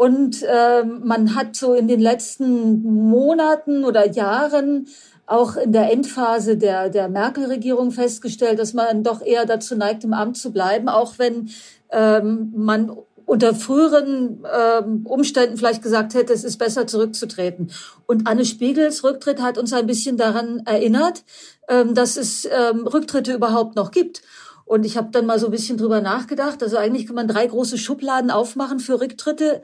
Und 0.00 0.42
äh, 0.44 0.82
man 0.82 1.34
hat 1.34 1.54
so 1.54 1.74
in 1.74 1.86
den 1.86 2.00
letzten 2.00 2.82
Monaten 2.82 3.84
oder 3.84 4.10
Jahren 4.10 4.86
auch 5.26 5.56
in 5.56 5.72
der 5.72 5.92
Endphase 5.92 6.56
der, 6.56 6.88
der 6.88 7.10
Merkel-Regierung 7.10 7.90
festgestellt, 7.90 8.58
dass 8.58 8.72
man 8.72 9.02
doch 9.02 9.20
eher 9.20 9.44
dazu 9.44 9.76
neigt, 9.76 10.02
im 10.04 10.14
Amt 10.14 10.38
zu 10.38 10.52
bleiben, 10.52 10.88
auch 10.88 11.18
wenn 11.18 11.50
ähm, 11.90 12.50
man 12.56 12.96
unter 13.26 13.54
früheren 13.54 14.42
ähm, 14.50 15.04
Umständen 15.04 15.58
vielleicht 15.58 15.82
gesagt 15.82 16.14
hätte, 16.14 16.32
es 16.32 16.44
ist 16.44 16.56
besser 16.56 16.86
zurückzutreten. 16.86 17.70
Und 18.06 18.26
Anne 18.26 18.46
Spiegels 18.46 19.04
Rücktritt 19.04 19.42
hat 19.42 19.58
uns 19.58 19.74
ein 19.74 19.86
bisschen 19.86 20.16
daran 20.16 20.62
erinnert, 20.64 21.24
ähm, 21.68 21.94
dass 21.94 22.16
es 22.16 22.46
ähm, 22.46 22.86
Rücktritte 22.86 23.34
überhaupt 23.34 23.76
noch 23.76 23.90
gibt. 23.90 24.22
Und 24.70 24.86
ich 24.86 24.96
habe 24.96 25.08
dann 25.10 25.26
mal 25.26 25.40
so 25.40 25.46
ein 25.46 25.50
bisschen 25.50 25.78
drüber 25.78 26.00
nachgedacht. 26.00 26.62
Also 26.62 26.76
eigentlich 26.76 27.04
kann 27.04 27.16
man 27.16 27.26
drei 27.26 27.44
große 27.44 27.76
Schubladen 27.76 28.30
aufmachen 28.30 28.78
für 28.78 29.00
Rücktritte. 29.00 29.62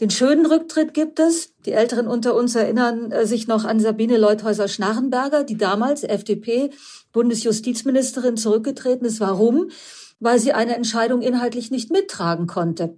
Den 0.00 0.10
schönen 0.10 0.46
Rücktritt 0.46 0.94
gibt 0.94 1.20
es. 1.20 1.54
Die 1.64 1.70
Älteren 1.70 2.08
unter 2.08 2.34
uns 2.34 2.56
erinnern 2.56 3.12
äh, 3.12 3.24
sich 3.24 3.46
noch 3.46 3.64
an 3.64 3.78
Sabine 3.78 4.18
Leuthäuser-Schnarrenberger, 4.18 5.44
die 5.44 5.56
damals 5.56 6.02
FDP 6.02 6.70
Bundesjustizministerin 7.12 8.36
zurückgetreten 8.36 9.06
ist. 9.06 9.20
Warum? 9.20 9.68
Weil 10.18 10.40
sie 10.40 10.52
eine 10.52 10.74
Entscheidung 10.74 11.22
inhaltlich 11.22 11.70
nicht 11.70 11.92
mittragen 11.92 12.48
konnte 12.48 12.96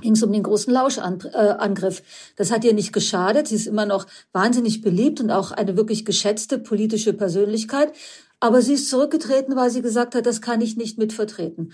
ging 0.00 0.12
es 0.12 0.22
um 0.22 0.32
den 0.32 0.42
großen 0.42 0.72
Lauschangriff. 0.72 2.02
Das 2.36 2.50
hat 2.50 2.64
ihr 2.64 2.72
nicht 2.72 2.92
geschadet. 2.92 3.48
Sie 3.48 3.56
ist 3.56 3.66
immer 3.66 3.86
noch 3.86 4.06
wahnsinnig 4.32 4.80
beliebt 4.80 5.20
und 5.20 5.30
auch 5.30 5.50
eine 5.50 5.76
wirklich 5.76 6.04
geschätzte 6.04 6.58
politische 6.58 7.12
Persönlichkeit. 7.12 7.92
Aber 8.40 8.62
sie 8.62 8.74
ist 8.74 8.88
zurückgetreten, 8.88 9.56
weil 9.56 9.70
sie 9.70 9.82
gesagt 9.82 10.14
hat, 10.14 10.26
das 10.26 10.40
kann 10.40 10.60
ich 10.60 10.76
nicht 10.76 10.98
mitvertreten. 10.98 11.72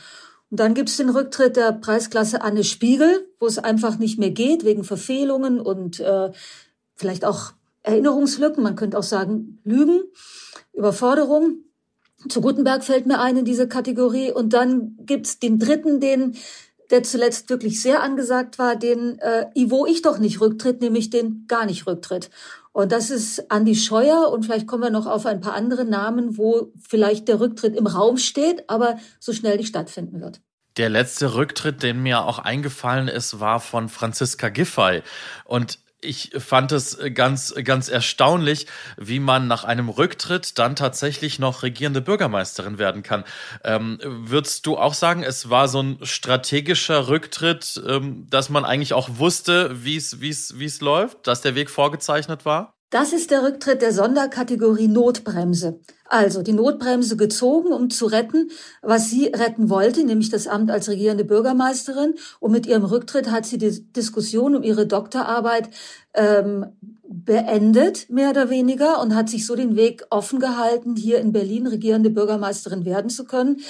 Und 0.51 0.61
dann 0.61 0.75
gibt 0.75 0.89
es 0.89 0.97
den 0.97 1.11
Rücktritt 1.11 1.57
der 1.57 1.73
Preisklasse 1.73 2.43
Anne 2.43 2.65
Spiegel, 2.65 3.29
wo 3.41 3.47
es 3.47 3.59
einfach 3.59 3.99
nicht 3.99 4.19
mehr 4.19 4.31
geht, 4.31 4.65
wegen 4.65 4.85
Verfehlungen 4.85 5.61
und 5.61 6.01
äh, 6.01 6.31
vielleicht 6.95 7.25
auch 7.25 7.53
Erinnerungslücken, 7.83 8.63
man 8.63 8.77
könnte 8.77 8.99
auch 8.99 9.03
sagen 9.03 9.61
Lügen, 9.63 10.05
Überforderung. 10.73 11.65
Zu 12.29 12.41
Gutenberg 12.41 12.83
fällt 12.83 13.07
mir 13.07 13.21
ein 13.21 13.37
in 13.37 13.45
diese 13.45 13.69
Kategorie. 13.69 14.33
Und 14.33 14.55
dann 14.55 14.97
gibt's 15.01 15.39
den 15.39 15.59
dritten, 15.59 16.01
den 16.01 16.35
der 16.91 17.03
zuletzt 17.03 17.51
wirklich 17.51 17.83
sehr 17.83 18.03
angesagt 18.03 18.59
war, 18.59 18.77
den 18.77 19.19
äh, 19.19 19.47
wo 19.69 19.87
ich 19.87 20.03
doch 20.03 20.19
nicht 20.19 20.41
rücktritt, 20.41 20.81
nämlich 20.81 21.11
den 21.11 21.45
gar 21.47 21.67
nicht 21.67 21.87
rücktritt. 21.87 22.31
Und 22.75 22.91
das 22.91 23.11
ist 23.11 23.53
Andi 23.53 23.77
Scheuer 23.77 24.33
und 24.33 24.45
vielleicht 24.45 24.67
kommen 24.67 24.83
wir 24.83 24.91
noch 24.91 25.07
auf 25.07 25.27
ein 25.27 25.41
paar 25.41 25.55
andere 25.55 25.85
Namen, 25.85 26.37
wo 26.37 26.73
vielleicht 26.83 27.29
der 27.29 27.39
Rücktritt 27.39 27.77
im 27.77 27.87
Raum 27.87 28.17
steht, 28.17 28.69
aber 28.69 28.99
so 29.21 29.33
schnell 29.33 29.59
nicht 29.59 29.69
stattfinden 29.69 30.21
wird. 30.21 30.41
Der 30.77 30.89
letzte 30.89 31.37
Rücktritt, 31.37 31.85
den 31.85 32.03
mir 32.03 32.25
auch 32.25 32.41
eingefallen 32.41 33.07
ist, 33.07 33.39
war 33.39 33.61
von 33.61 33.89
Franziska 33.89 34.49
Giffey. 34.49 35.03
Und 35.45 35.79
ich 36.05 36.31
fand 36.39 36.73
es 36.73 36.99
ganz, 37.15 37.55
ganz 37.65 37.89
erstaunlich, 37.89 38.67
wie 38.97 39.21
man 39.21 39.47
nach 39.47 39.65
einem 39.65 39.89
Rücktritt 39.89 40.59
dann 40.59 40.77
tatsächlich 40.77 41.39
noch 41.39 41.63
regierende 41.63 42.01
Bürgermeisterin 42.01 42.79
werden 42.79 43.03
kann. 43.03 43.25
Ähm, 43.65 43.99
würdest 44.03 44.67
du 44.67 44.77
auch 44.77 44.95
sagen, 44.95 45.23
es 45.23 45.51
war 45.51 45.69
so 45.69 45.83
ein 45.83 45.99
strategischer 46.03 47.09
Rücktritt, 47.09 47.83
ähm, 47.87 48.27
dass 48.31 48.49
man 48.51 48.65
eigentlich 48.65 48.95
auch 48.95 49.09
wusste, 49.19 49.85
wie 49.85 49.97
es 49.97 50.81
läuft, 50.81 51.27
dass 51.27 51.41
der 51.41 51.55
Weg 51.55 51.71
vorgezeichnet 51.71 52.45
war? 52.45 52.75
Das 52.91 53.13
ist 53.13 53.33
der 53.33 53.43
Rücktritt 53.43 53.83
der 53.83 53.93
Sonderkategorie 53.93 54.87
Notbremse. 54.87 55.81
Also 56.07 56.43
die 56.43 56.53
Notbremse 56.53 57.17
gezogen, 57.17 57.73
um 57.73 57.89
zu 57.89 58.07
retten, 58.07 58.51
was 58.83 59.09
sie 59.09 59.27
retten 59.27 59.71
wollte, 59.71 60.05
nämlich 60.05 60.29
das 60.29 60.47
Amt 60.47 60.71
als 60.71 60.89
regierende 60.89 61.25
Bürgermeisterin. 61.25 62.15
Und 62.41 62.53
mit 62.53 62.67
ihrem 62.67 62.85
Rücktritt 62.85 63.31
hat 63.31 63.47
sie 63.47 63.59
die 63.59 63.81
Diskussion 63.93 64.55
um 64.55 64.63
ihre 64.63 64.87
Doktorarbeit 64.87 65.71
ähm, 66.13 66.67
beendet, 67.07 68.11
mehr 68.11 68.31
oder 68.31 68.51
weniger, 68.51 69.01
und 69.01 69.15
hat 69.15 69.29
sich 69.29 69.47
so 69.47 69.57
den 69.57 69.77
Weg 69.77 70.05
offen 70.11 70.41
gehalten, 70.41 70.97
hier 70.97 71.19
in 71.19 71.33
Berlin 71.33 71.67
regierende 71.67 72.11
Bürgermeisterin 72.11 72.85
werden 72.85 73.09
zu 73.09 73.25
können. 73.25 73.61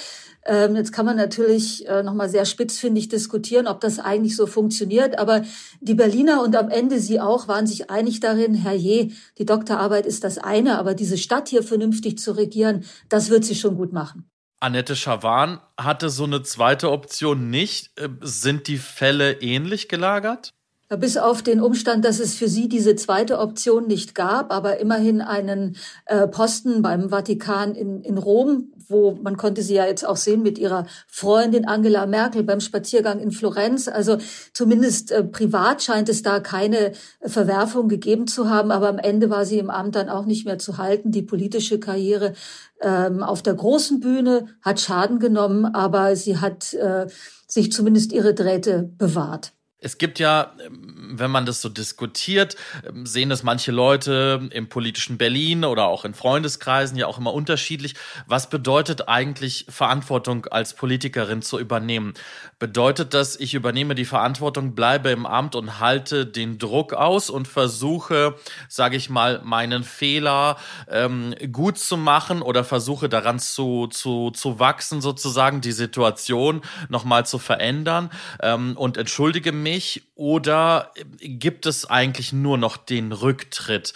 Ähm, 0.47 0.75
jetzt 0.75 0.93
kann 0.93 1.07
man 1.07 1.17
natürlich 1.17 1.87
äh, 1.87 2.03
nochmal 2.03 2.29
sehr 2.29 2.45
spitzfindig 2.45 3.09
diskutieren, 3.09 3.65
ob 3.65 3.81
das 3.81 3.97
eigentlich 3.97 4.35
so 4.35 4.45
funktioniert. 4.45 5.17
Aber 5.17 5.41
die 5.81 5.95
Berliner 5.95 6.43
und 6.43 6.55
am 6.55 6.69
Ende 6.69 6.99
sie 6.99 7.19
auch 7.19 7.47
waren 7.47 7.65
sich 7.65 7.89
einig 7.89 8.19
darin, 8.19 8.53
herrje, 8.53 9.09
die 9.39 9.45
Doktorarbeit 9.45 10.05
ist 10.05 10.23
das 10.23 10.37
eine, 10.37 10.77
aber 10.77 10.93
diese 10.93 11.17
Stadt 11.17 11.49
hier 11.49 11.63
vernünftig 11.63 12.19
zu 12.25 12.33
regieren, 12.33 12.83
das 13.07 13.29
wird 13.29 13.45
sie 13.45 13.55
schon 13.55 13.77
gut 13.77 13.93
machen. 13.93 14.29
Annette 14.59 14.95
Schawan 14.95 15.59
hatte 15.79 16.09
so 16.09 16.23
eine 16.23 16.41
zweite 16.41 16.91
Option 16.91 17.49
nicht. 17.49 17.97
Äh, 17.99 18.09
sind 18.21 18.67
die 18.67 18.77
Fälle 18.77 19.41
ähnlich 19.41 19.89
gelagert? 19.89 20.54
Bis 20.87 21.17
auf 21.17 21.41
den 21.41 21.61
Umstand, 21.61 22.05
dass 22.05 22.19
es 22.19 22.35
für 22.35 22.47
sie 22.47 22.69
diese 22.69 22.95
zweite 22.95 23.39
Option 23.39 23.87
nicht 23.87 24.13
gab, 24.13 24.53
aber 24.53 24.79
immerhin 24.79 25.19
einen 25.19 25.77
äh, 26.05 26.27
Posten 26.27 26.83
beim 26.83 27.09
Vatikan 27.09 27.73
in, 27.73 28.03
in 28.03 28.19
Rom, 28.19 28.71
wo 28.87 29.17
man 29.19 29.35
konnte 29.35 29.63
sie 29.63 29.73
ja 29.73 29.87
jetzt 29.87 30.05
auch 30.05 30.15
sehen 30.15 30.43
mit 30.43 30.59
ihrer 30.59 30.85
Freundin 31.07 31.67
Angela 31.67 32.05
Merkel 32.05 32.43
beim 32.43 32.59
Spaziergang 32.59 33.19
in 33.19 33.31
Florenz. 33.31 33.87
Also 33.87 34.19
zumindest 34.53 35.11
äh, 35.11 35.23
privat 35.23 35.81
scheint 35.81 36.07
es 36.07 36.21
da 36.21 36.39
keine 36.39 36.91
Verwerfung 37.23 37.87
gegeben 37.87 38.27
zu 38.27 38.47
haben, 38.51 38.69
aber 38.69 38.87
am 38.87 38.99
Ende 38.99 39.31
war 39.31 39.45
sie 39.45 39.57
im 39.57 39.71
Amt 39.71 39.95
dann 39.95 40.09
auch 40.09 40.25
nicht 40.25 40.45
mehr 40.45 40.59
zu 40.59 40.77
halten. 40.77 41.09
Die 41.09 41.23
politische 41.23 41.79
Karriere 41.79 42.33
ähm, 42.79 43.23
auf 43.23 43.41
der 43.41 43.55
großen 43.55 44.01
Bühne 44.01 44.49
hat 44.61 44.79
Schaden 44.79 45.17
genommen, 45.17 45.65
aber 45.65 46.15
sie 46.15 46.37
hat 46.37 46.75
äh, 46.75 47.07
sich 47.47 47.71
zumindest 47.71 48.13
ihre 48.13 48.35
Drähte 48.35 48.91
bewahrt. 48.99 49.54
Es 49.85 49.99
gibt 49.99 50.17
ja, 50.17 50.51
wenn 50.71 51.29
man 51.29 51.45
das 51.45 51.61
so 51.61 51.69
diskutiert, 51.69 52.55
ähm, 52.87 53.05
sehen 53.05 53.29
das 53.29 53.43
manche 53.43 53.71
Leute 53.71 54.49
im 54.49 54.67
politischen 54.67 55.19
Berlin 55.19 55.63
oder 55.63 55.85
auch 55.85 56.05
in 56.05 56.15
Freundeskreisen 56.15 56.97
ja 56.97 57.05
auch 57.05 57.19
immer 57.19 57.35
unterschiedlich. 57.35 57.93
Was 58.25 58.49
bedeutet 58.49 59.07
eigentlich 59.07 59.67
Verantwortung 59.69 60.47
als 60.47 60.73
Politikerin 60.73 61.43
zu 61.43 61.59
übernehmen? 61.59 62.15
Bedeutet 62.57 63.13
das, 63.13 63.39
ich 63.39 63.53
übernehme 63.53 63.93
die 63.93 64.05
Verantwortung, 64.05 64.73
bleibe 64.73 65.11
im 65.11 65.27
Amt 65.27 65.53
und 65.53 65.79
halte 65.79 66.25
den 66.25 66.57
Druck 66.57 66.93
aus 66.93 67.29
und 67.29 67.47
versuche, 67.47 68.33
sage 68.67 68.97
ich 68.97 69.11
mal, 69.11 69.41
meinen 69.43 69.83
Fehler 69.83 70.57
ähm, 70.89 71.35
gut 71.51 71.77
zu 71.77 71.95
machen 71.95 72.41
oder 72.41 72.63
versuche 72.63 73.07
daran 73.07 73.37
zu, 73.37 73.85
zu, 73.85 74.31
zu 74.31 74.57
wachsen, 74.57 74.99
sozusagen 75.01 75.61
die 75.61 75.73
Situation 75.73 76.61
nochmal 76.89 77.27
zu 77.27 77.37
verändern 77.37 78.09
ähm, 78.41 78.75
und 78.77 78.97
entschuldige 78.97 79.51
mich 79.51 79.74
nicht 79.75 80.03
oder 80.15 80.93
gibt 81.19 81.65
es 81.65 81.85
eigentlich 81.85 82.31
nur 82.31 82.57
noch 82.57 82.77
den 82.77 83.11
Rücktritt? 83.11 83.93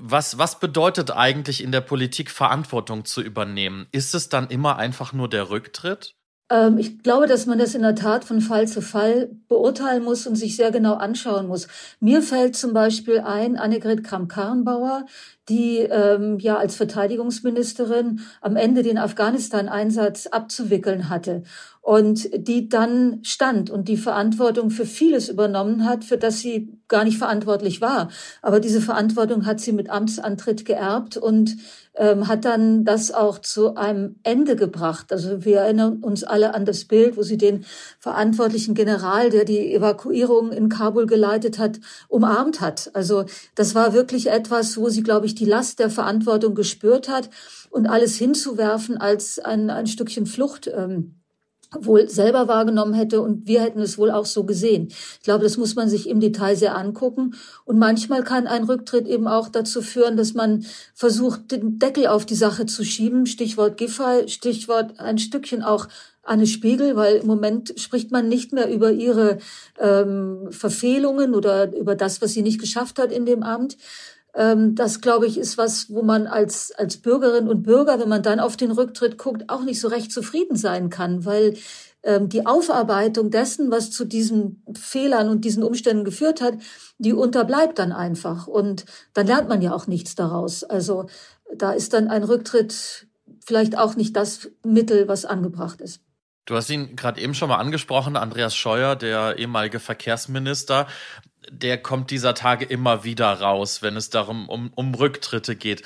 Was, 0.00 0.38
was 0.38 0.58
bedeutet 0.58 1.10
eigentlich 1.10 1.62
in 1.62 1.72
der 1.72 1.82
Politik 1.82 2.30
Verantwortung 2.30 3.04
zu 3.04 3.22
übernehmen? 3.22 3.86
Ist 3.92 4.14
es 4.14 4.28
dann 4.28 4.48
immer 4.48 4.76
einfach 4.76 5.12
nur 5.12 5.28
der 5.28 5.50
Rücktritt? 5.50 6.17
Ähm, 6.50 6.78
ich 6.78 7.02
glaube, 7.02 7.26
dass 7.26 7.46
man 7.46 7.58
das 7.58 7.74
in 7.74 7.82
der 7.82 7.94
Tat 7.94 8.24
von 8.24 8.40
Fall 8.40 8.66
zu 8.68 8.80
Fall 8.80 9.30
beurteilen 9.48 10.04
muss 10.04 10.26
und 10.26 10.36
sich 10.36 10.56
sehr 10.56 10.70
genau 10.70 10.94
anschauen 10.94 11.46
muss. 11.46 11.68
Mir 12.00 12.22
fällt 12.22 12.56
zum 12.56 12.72
Beispiel 12.72 13.20
ein, 13.20 13.56
Annegret 13.56 14.02
Kramp-Karrenbauer, 14.04 15.06
die 15.48 15.78
ähm, 15.78 16.38
ja 16.38 16.56
als 16.56 16.76
Verteidigungsministerin 16.76 18.20
am 18.40 18.56
Ende 18.56 18.82
den 18.82 18.98
Afghanistan-Einsatz 18.98 20.26
abzuwickeln 20.26 21.08
hatte 21.08 21.42
und 21.80 22.28
die 22.34 22.68
dann 22.68 23.20
stand 23.22 23.70
und 23.70 23.88
die 23.88 23.96
Verantwortung 23.96 24.70
für 24.70 24.86
vieles 24.86 25.28
übernommen 25.28 25.84
hat, 25.84 26.04
für 26.04 26.18
das 26.18 26.40
sie 26.40 26.77
gar 26.88 27.04
nicht 27.04 27.18
verantwortlich 27.18 27.80
war. 27.80 28.08
Aber 28.42 28.60
diese 28.60 28.80
Verantwortung 28.80 29.46
hat 29.46 29.60
sie 29.60 29.72
mit 29.72 29.90
Amtsantritt 29.90 30.64
geerbt 30.64 31.16
und 31.16 31.56
ähm, 31.94 32.28
hat 32.28 32.44
dann 32.44 32.84
das 32.84 33.12
auch 33.12 33.38
zu 33.38 33.76
einem 33.76 34.16
Ende 34.22 34.56
gebracht. 34.56 35.12
Also 35.12 35.44
wir 35.44 35.60
erinnern 35.60 35.98
uns 35.98 36.24
alle 36.24 36.54
an 36.54 36.64
das 36.64 36.84
Bild, 36.84 37.16
wo 37.16 37.22
sie 37.22 37.36
den 37.36 37.64
verantwortlichen 37.98 38.74
General, 38.74 39.30
der 39.30 39.44
die 39.44 39.74
Evakuierung 39.74 40.52
in 40.52 40.68
Kabul 40.68 41.06
geleitet 41.06 41.58
hat, 41.58 41.80
umarmt 42.08 42.60
hat. 42.60 42.90
Also 42.94 43.24
das 43.54 43.74
war 43.74 43.92
wirklich 43.92 44.30
etwas, 44.30 44.76
wo 44.78 44.88
sie, 44.88 45.02
glaube 45.02 45.26
ich, 45.26 45.34
die 45.34 45.44
Last 45.44 45.78
der 45.78 45.90
Verantwortung 45.90 46.54
gespürt 46.54 47.08
hat 47.08 47.30
und 47.70 47.86
alles 47.86 48.16
hinzuwerfen 48.16 48.96
als 48.96 49.38
ein, 49.38 49.70
ein 49.70 49.86
Stückchen 49.86 50.26
Flucht. 50.26 50.68
Ähm, 50.68 51.14
wohl 51.72 52.08
selber 52.08 52.48
wahrgenommen 52.48 52.94
hätte 52.94 53.20
und 53.20 53.46
wir 53.46 53.60
hätten 53.60 53.80
es 53.80 53.98
wohl 53.98 54.10
auch 54.10 54.26
so 54.26 54.44
gesehen. 54.44 54.88
Ich 54.88 55.22
glaube, 55.22 55.44
das 55.44 55.56
muss 55.56 55.74
man 55.74 55.88
sich 55.88 56.08
im 56.08 56.20
Detail 56.20 56.56
sehr 56.56 56.76
angucken 56.76 57.34
und 57.64 57.78
manchmal 57.78 58.24
kann 58.24 58.46
ein 58.46 58.64
Rücktritt 58.64 59.06
eben 59.06 59.28
auch 59.28 59.48
dazu 59.48 59.82
führen, 59.82 60.16
dass 60.16 60.34
man 60.34 60.64
versucht, 60.94 61.50
den 61.52 61.78
Deckel 61.78 62.06
auf 62.06 62.24
die 62.24 62.34
Sache 62.34 62.66
zu 62.66 62.84
schieben. 62.84 63.26
Stichwort 63.26 63.76
Giffey, 63.76 64.28
Stichwort 64.28 64.98
ein 64.98 65.18
Stückchen 65.18 65.62
auch 65.62 65.88
Anne 66.22 66.46
Spiegel, 66.46 66.94
weil 66.94 67.16
im 67.16 67.26
Moment 67.26 67.74
spricht 67.76 68.10
man 68.10 68.28
nicht 68.28 68.52
mehr 68.52 68.70
über 68.70 68.92
ihre 68.92 69.38
ähm, 69.78 70.48
Verfehlungen 70.50 71.34
oder 71.34 71.74
über 71.74 71.94
das, 71.94 72.20
was 72.20 72.32
sie 72.32 72.42
nicht 72.42 72.60
geschafft 72.60 72.98
hat 72.98 73.12
in 73.12 73.24
dem 73.24 73.42
Amt, 73.42 73.78
das, 74.34 75.00
glaube 75.00 75.26
ich, 75.26 75.38
ist 75.38 75.58
was, 75.58 75.92
wo 75.92 76.02
man 76.02 76.26
als, 76.26 76.72
als 76.72 76.98
Bürgerin 76.98 77.48
und 77.48 77.62
Bürger, 77.62 77.98
wenn 77.98 78.08
man 78.08 78.22
dann 78.22 78.40
auf 78.40 78.56
den 78.56 78.70
Rücktritt 78.70 79.18
guckt, 79.18 79.48
auch 79.48 79.62
nicht 79.62 79.80
so 79.80 79.88
recht 79.88 80.12
zufrieden 80.12 80.56
sein 80.56 80.90
kann, 80.90 81.24
weil 81.24 81.56
ähm, 82.02 82.28
die 82.28 82.46
Aufarbeitung 82.46 83.30
dessen, 83.30 83.70
was 83.70 83.90
zu 83.90 84.04
diesen 84.04 84.62
Fehlern 84.78 85.28
und 85.28 85.44
diesen 85.44 85.62
Umständen 85.62 86.04
geführt 86.04 86.40
hat, 86.40 86.54
die 86.98 87.12
unterbleibt 87.12 87.78
dann 87.78 87.92
einfach. 87.92 88.46
Und 88.46 88.84
dann 89.14 89.26
lernt 89.26 89.48
man 89.48 89.62
ja 89.62 89.74
auch 89.74 89.86
nichts 89.86 90.14
daraus. 90.14 90.62
Also 90.62 91.06
da 91.54 91.72
ist 91.72 91.92
dann 91.92 92.08
ein 92.08 92.22
Rücktritt 92.22 93.06
vielleicht 93.44 93.76
auch 93.76 93.96
nicht 93.96 94.14
das 94.14 94.50
Mittel, 94.64 95.08
was 95.08 95.24
angebracht 95.24 95.80
ist. 95.80 96.00
Du 96.44 96.54
hast 96.54 96.70
ihn 96.70 96.96
gerade 96.96 97.20
eben 97.20 97.34
schon 97.34 97.50
mal 97.50 97.58
angesprochen, 97.58 98.16
Andreas 98.16 98.56
Scheuer, 98.56 98.96
der 98.96 99.38
ehemalige 99.38 99.80
Verkehrsminister 99.80 100.86
der 101.50 101.78
kommt 101.82 102.10
dieser 102.10 102.34
Tage 102.34 102.64
immer 102.64 103.04
wieder 103.04 103.32
raus, 103.40 103.82
wenn 103.82 103.96
es 103.96 104.10
darum 104.10 104.48
um, 104.48 104.72
um 104.74 104.94
Rücktritte 104.94 105.56
geht. 105.56 105.82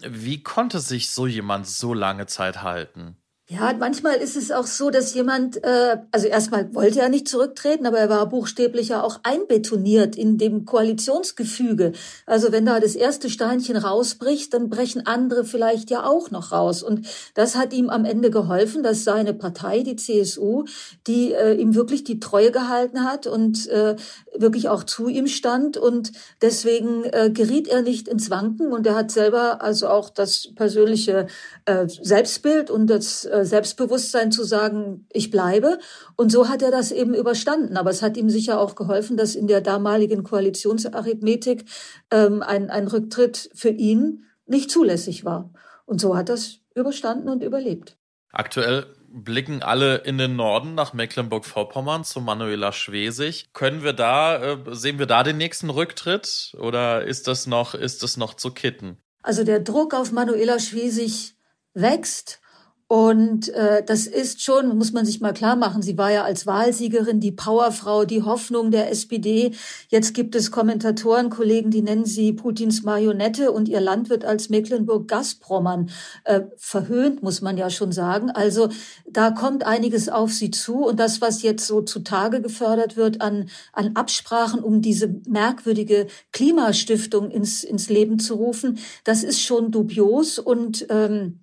Wie 0.00 0.42
konnte 0.42 0.80
sich 0.80 1.10
so 1.10 1.26
jemand 1.26 1.66
so 1.66 1.94
lange 1.94 2.26
Zeit 2.26 2.62
halten? 2.62 3.16
Ja, 3.48 3.72
manchmal 3.78 4.16
ist 4.16 4.34
es 4.34 4.50
auch 4.50 4.66
so, 4.66 4.90
dass 4.90 5.14
jemand, 5.14 5.62
äh, 5.62 5.98
also 6.10 6.26
erstmal 6.26 6.74
wollte 6.74 7.00
er 7.00 7.08
nicht 7.08 7.28
zurücktreten, 7.28 7.86
aber 7.86 7.96
er 7.96 8.08
war 8.08 8.28
buchstäblich 8.28 8.88
ja 8.88 9.04
auch 9.04 9.20
einbetoniert 9.22 10.16
in 10.16 10.36
dem 10.36 10.64
Koalitionsgefüge. 10.64 11.92
Also 12.26 12.50
wenn 12.50 12.66
da 12.66 12.80
das 12.80 12.96
erste 12.96 13.30
Steinchen 13.30 13.76
rausbricht, 13.76 14.52
dann 14.52 14.68
brechen 14.68 15.06
andere 15.06 15.44
vielleicht 15.44 15.90
ja 15.90 16.04
auch 16.04 16.32
noch 16.32 16.50
raus. 16.50 16.82
Und 16.82 17.06
das 17.34 17.54
hat 17.54 17.72
ihm 17.72 17.88
am 17.88 18.04
Ende 18.04 18.30
geholfen, 18.30 18.82
dass 18.82 19.04
seine 19.04 19.32
Partei, 19.32 19.84
die 19.84 19.94
CSU, 19.94 20.64
die 21.06 21.32
äh, 21.32 21.54
ihm 21.54 21.76
wirklich 21.76 22.02
die 22.02 22.18
Treue 22.18 22.50
gehalten 22.50 23.04
hat 23.04 23.28
und 23.28 23.68
äh, 23.68 23.94
wirklich 24.36 24.68
auch 24.68 24.82
zu 24.82 25.06
ihm 25.06 25.28
stand. 25.28 25.76
Und 25.76 26.10
deswegen 26.42 27.04
äh, 27.04 27.30
geriet 27.32 27.68
er 27.68 27.82
nicht 27.82 28.08
ins 28.08 28.28
Wanken 28.28 28.72
und 28.72 28.88
er 28.88 28.96
hat 28.96 29.12
selber 29.12 29.62
also 29.62 29.86
auch 29.86 30.10
das 30.10 30.48
persönliche 30.56 31.28
äh, 31.64 31.86
Selbstbild 31.86 32.72
und 32.72 32.88
das 32.88 33.24
äh, 33.24 33.35
Selbstbewusstsein 33.44 34.32
zu 34.32 34.44
sagen, 34.44 35.06
ich 35.12 35.30
bleibe. 35.30 35.78
Und 36.16 36.30
so 36.30 36.48
hat 36.48 36.62
er 36.62 36.70
das 36.70 36.92
eben 36.92 37.14
überstanden. 37.14 37.76
Aber 37.76 37.90
es 37.90 38.02
hat 38.02 38.16
ihm 38.16 38.30
sicher 38.30 38.60
auch 38.60 38.74
geholfen, 38.74 39.16
dass 39.16 39.34
in 39.34 39.46
der 39.46 39.60
damaligen 39.60 40.22
Koalitionsarithmetik 40.22 41.64
ähm, 42.10 42.42
ein, 42.42 42.70
ein 42.70 42.88
Rücktritt 42.88 43.50
für 43.54 43.70
ihn 43.70 44.24
nicht 44.46 44.70
zulässig 44.70 45.24
war. 45.24 45.52
Und 45.84 46.00
so 46.00 46.16
hat 46.16 46.28
er 46.28 46.36
es 46.36 46.60
überstanden 46.74 47.28
und 47.28 47.42
überlebt. 47.42 47.96
Aktuell 48.32 48.86
blicken 49.08 49.62
alle 49.62 49.98
in 49.98 50.18
den 50.18 50.36
Norden 50.36 50.74
nach 50.74 50.92
Mecklenburg-Vorpommern 50.92 52.04
zu 52.04 52.20
Manuela 52.20 52.72
Schwesig. 52.72 53.52
Können 53.52 53.82
wir 53.82 53.92
da, 53.92 54.52
äh, 54.52 54.58
sehen 54.72 54.98
wir 54.98 55.06
da 55.06 55.22
den 55.22 55.38
nächsten 55.38 55.70
Rücktritt 55.70 56.54
oder 56.58 57.04
ist 57.04 57.26
das 57.26 57.46
noch, 57.46 57.74
ist 57.74 58.02
das 58.02 58.16
noch 58.16 58.34
zu 58.34 58.50
kitten? 58.50 58.98
Also 59.22 59.42
der 59.42 59.60
Druck 59.60 59.94
auf 59.94 60.12
Manuela 60.12 60.58
Schwesig 60.58 61.34
wächst 61.72 62.40
Und 62.88 63.48
äh, 63.48 63.82
das 63.84 64.06
ist 64.06 64.42
schon, 64.42 64.78
muss 64.78 64.92
man 64.92 65.04
sich 65.04 65.20
mal 65.20 65.32
klar 65.32 65.56
machen, 65.56 65.82
sie 65.82 65.98
war 65.98 66.12
ja 66.12 66.22
als 66.22 66.46
Wahlsiegerin 66.46 67.18
die 67.18 67.32
Powerfrau, 67.32 68.04
die 68.04 68.22
Hoffnung 68.22 68.70
der 68.70 68.92
SPD. 68.92 69.50
Jetzt 69.88 70.14
gibt 70.14 70.36
es 70.36 70.52
Kommentatoren, 70.52 71.28
Kollegen, 71.28 71.72
die 71.72 71.82
nennen 71.82 72.04
sie 72.04 72.32
Putins 72.32 72.84
Marionette 72.84 73.50
und 73.50 73.68
ihr 73.68 73.80
Land 73.80 74.08
wird 74.08 74.24
als 74.24 74.50
Mecklenburg-Gazpromern 74.50 75.90
äh, 76.22 76.42
verhöhnt, 76.56 77.24
muss 77.24 77.40
man 77.40 77.56
ja 77.56 77.70
schon 77.70 77.90
sagen. 77.90 78.30
Also 78.30 78.68
da 79.10 79.32
kommt 79.32 79.66
einiges 79.66 80.08
auf 80.08 80.32
sie 80.32 80.52
zu. 80.52 80.84
Und 80.86 81.00
das, 81.00 81.20
was 81.20 81.42
jetzt 81.42 81.66
so 81.66 81.82
zutage 81.82 82.40
gefördert 82.40 82.96
wird 82.96 83.20
an, 83.20 83.50
an 83.72 83.96
Absprachen, 83.96 84.62
um 84.62 84.80
diese 84.80 85.08
merkwürdige 85.26 86.06
Klimastiftung 86.30 87.32
ins, 87.32 87.64
ins 87.64 87.88
Leben 87.88 88.20
zu 88.20 88.34
rufen, 88.34 88.78
das 89.02 89.24
ist 89.24 89.40
schon 89.40 89.72
dubios 89.72 90.38
und 90.38 90.86
ähm, 90.88 91.40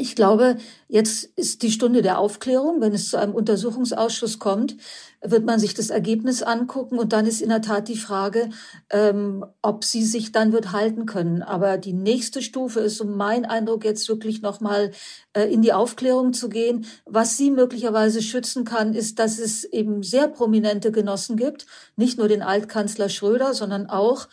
ich 0.00 0.14
glaube, 0.14 0.56
jetzt 0.86 1.24
ist 1.36 1.62
die 1.62 1.72
Stunde 1.72 2.02
der 2.02 2.20
Aufklärung. 2.20 2.80
Wenn 2.80 2.94
es 2.94 3.08
zu 3.08 3.16
einem 3.16 3.34
Untersuchungsausschuss 3.34 4.38
kommt, 4.38 4.76
wird 5.20 5.44
man 5.44 5.58
sich 5.58 5.74
das 5.74 5.90
Ergebnis 5.90 6.44
angucken 6.44 7.00
und 7.00 7.12
dann 7.12 7.26
ist 7.26 7.42
in 7.42 7.48
der 7.48 7.62
Tat 7.62 7.88
die 7.88 7.96
Frage, 7.96 8.50
ähm, 8.90 9.44
ob 9.60 9.84
sie 9.84 10.04
sich 10.04 10.30
dann 10.30 10.52
wird 10.52 10.70
halten 10.70 11.04
können. 11.04 11.42
Aber 11.42 11.78
die 11.78 11.92
nächste 11.92 12.42
Stufe 12.42 12.78
ist, 12.78 13.00
um 13.00 13.16
mein 13.16 13.44
Eindruck 13.44 13.84
jetzt 13.84 14.08
wirklich 14.08 14.40
nochmal 14.40 14.92
äh, 15.32 15.52
in 15.52 15.62
die 15.62 15.72
Aufklärung 15.72 16.32
zu 16.32 16.48
gehen. 16.48 16.86
Was 17.04 17.36
sie 17.36 17.50
möglicherweise 17.50 18.22
schützen 18.22 18.64
kann, 18.64 18.94
ist, 18.94 19.18
dass 19.18 19.40
es 19.40 19.64
eben 19.64 20.04
sehr 20.04 20.28
prominente 20.28 20.92
Genossen 20.92 21.36
gibt, 21.36 21.66
nicht 21.96 22.18
nur 22.18 22.28
den 22.28 22.42
Altkanzler 22.42 23.08
Schröder, 23.08 23.52
sondern 23.52 23.86
auch 23.90 24.28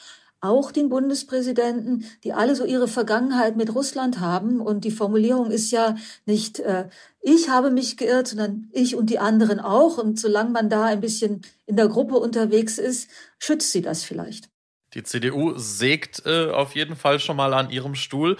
auch 0.46 0.72
den 0.72 0.90
Bundespräsidenten, 0.90 2.06
die 2.24 2.34
alle 2.34 2.56
so 2.56 2.66
ihre 2.66 2.88
Vergangenheit 2.88 3.58
mit 3.58 3.74
Russland 3.76 4.20
haben. 4.20 4.62
Und 4.62 4.86
die 4.86 4.92
Formulierung 4.92 5.52
ist 5.52 5.72
ja 5.72 5.96
nicht, 6.26 6.60
äh, 6.60 6.88
ich 7.22 7.50
habe 7.50 7.72
mich 7.72 7.98
geirrt, 7.98 8.28
sondern 8.30 8.70
ich 8.72 8.96
und 8.96 9.10
die 9.10 9.20
anderen 9.20 9.60
auch. 9.60 9.98
Und 9.98 10.20
solange 10.20 10.52
man 10.52 10.70
da 10.70 10.86
ein 10.86 11.02
bisschen 11.02 11.42
in 11.66 11.76
der 11.76 11.88
Gruppe 11.88 12.16
unterwegs 12.16 12.78
ist, 12.78 13.10
schützt 13.40 13.72
sie 13.72 13.82
das 13.82 14.04
vielleicht. 14.04 14.50
Die 14.96 15.04
CDU 15.04 15.54
sägt 15.58 16.26
äh, 16.26 16.50
auf 16.50 16.74
jeden 16.74 16.96
Fall 16.96 17.20
schon 17.20 17.36
mal 17.36 17.54
an 17.54 17.70
ihrem 17.70 17.96
Stuhl. 17.96 18.38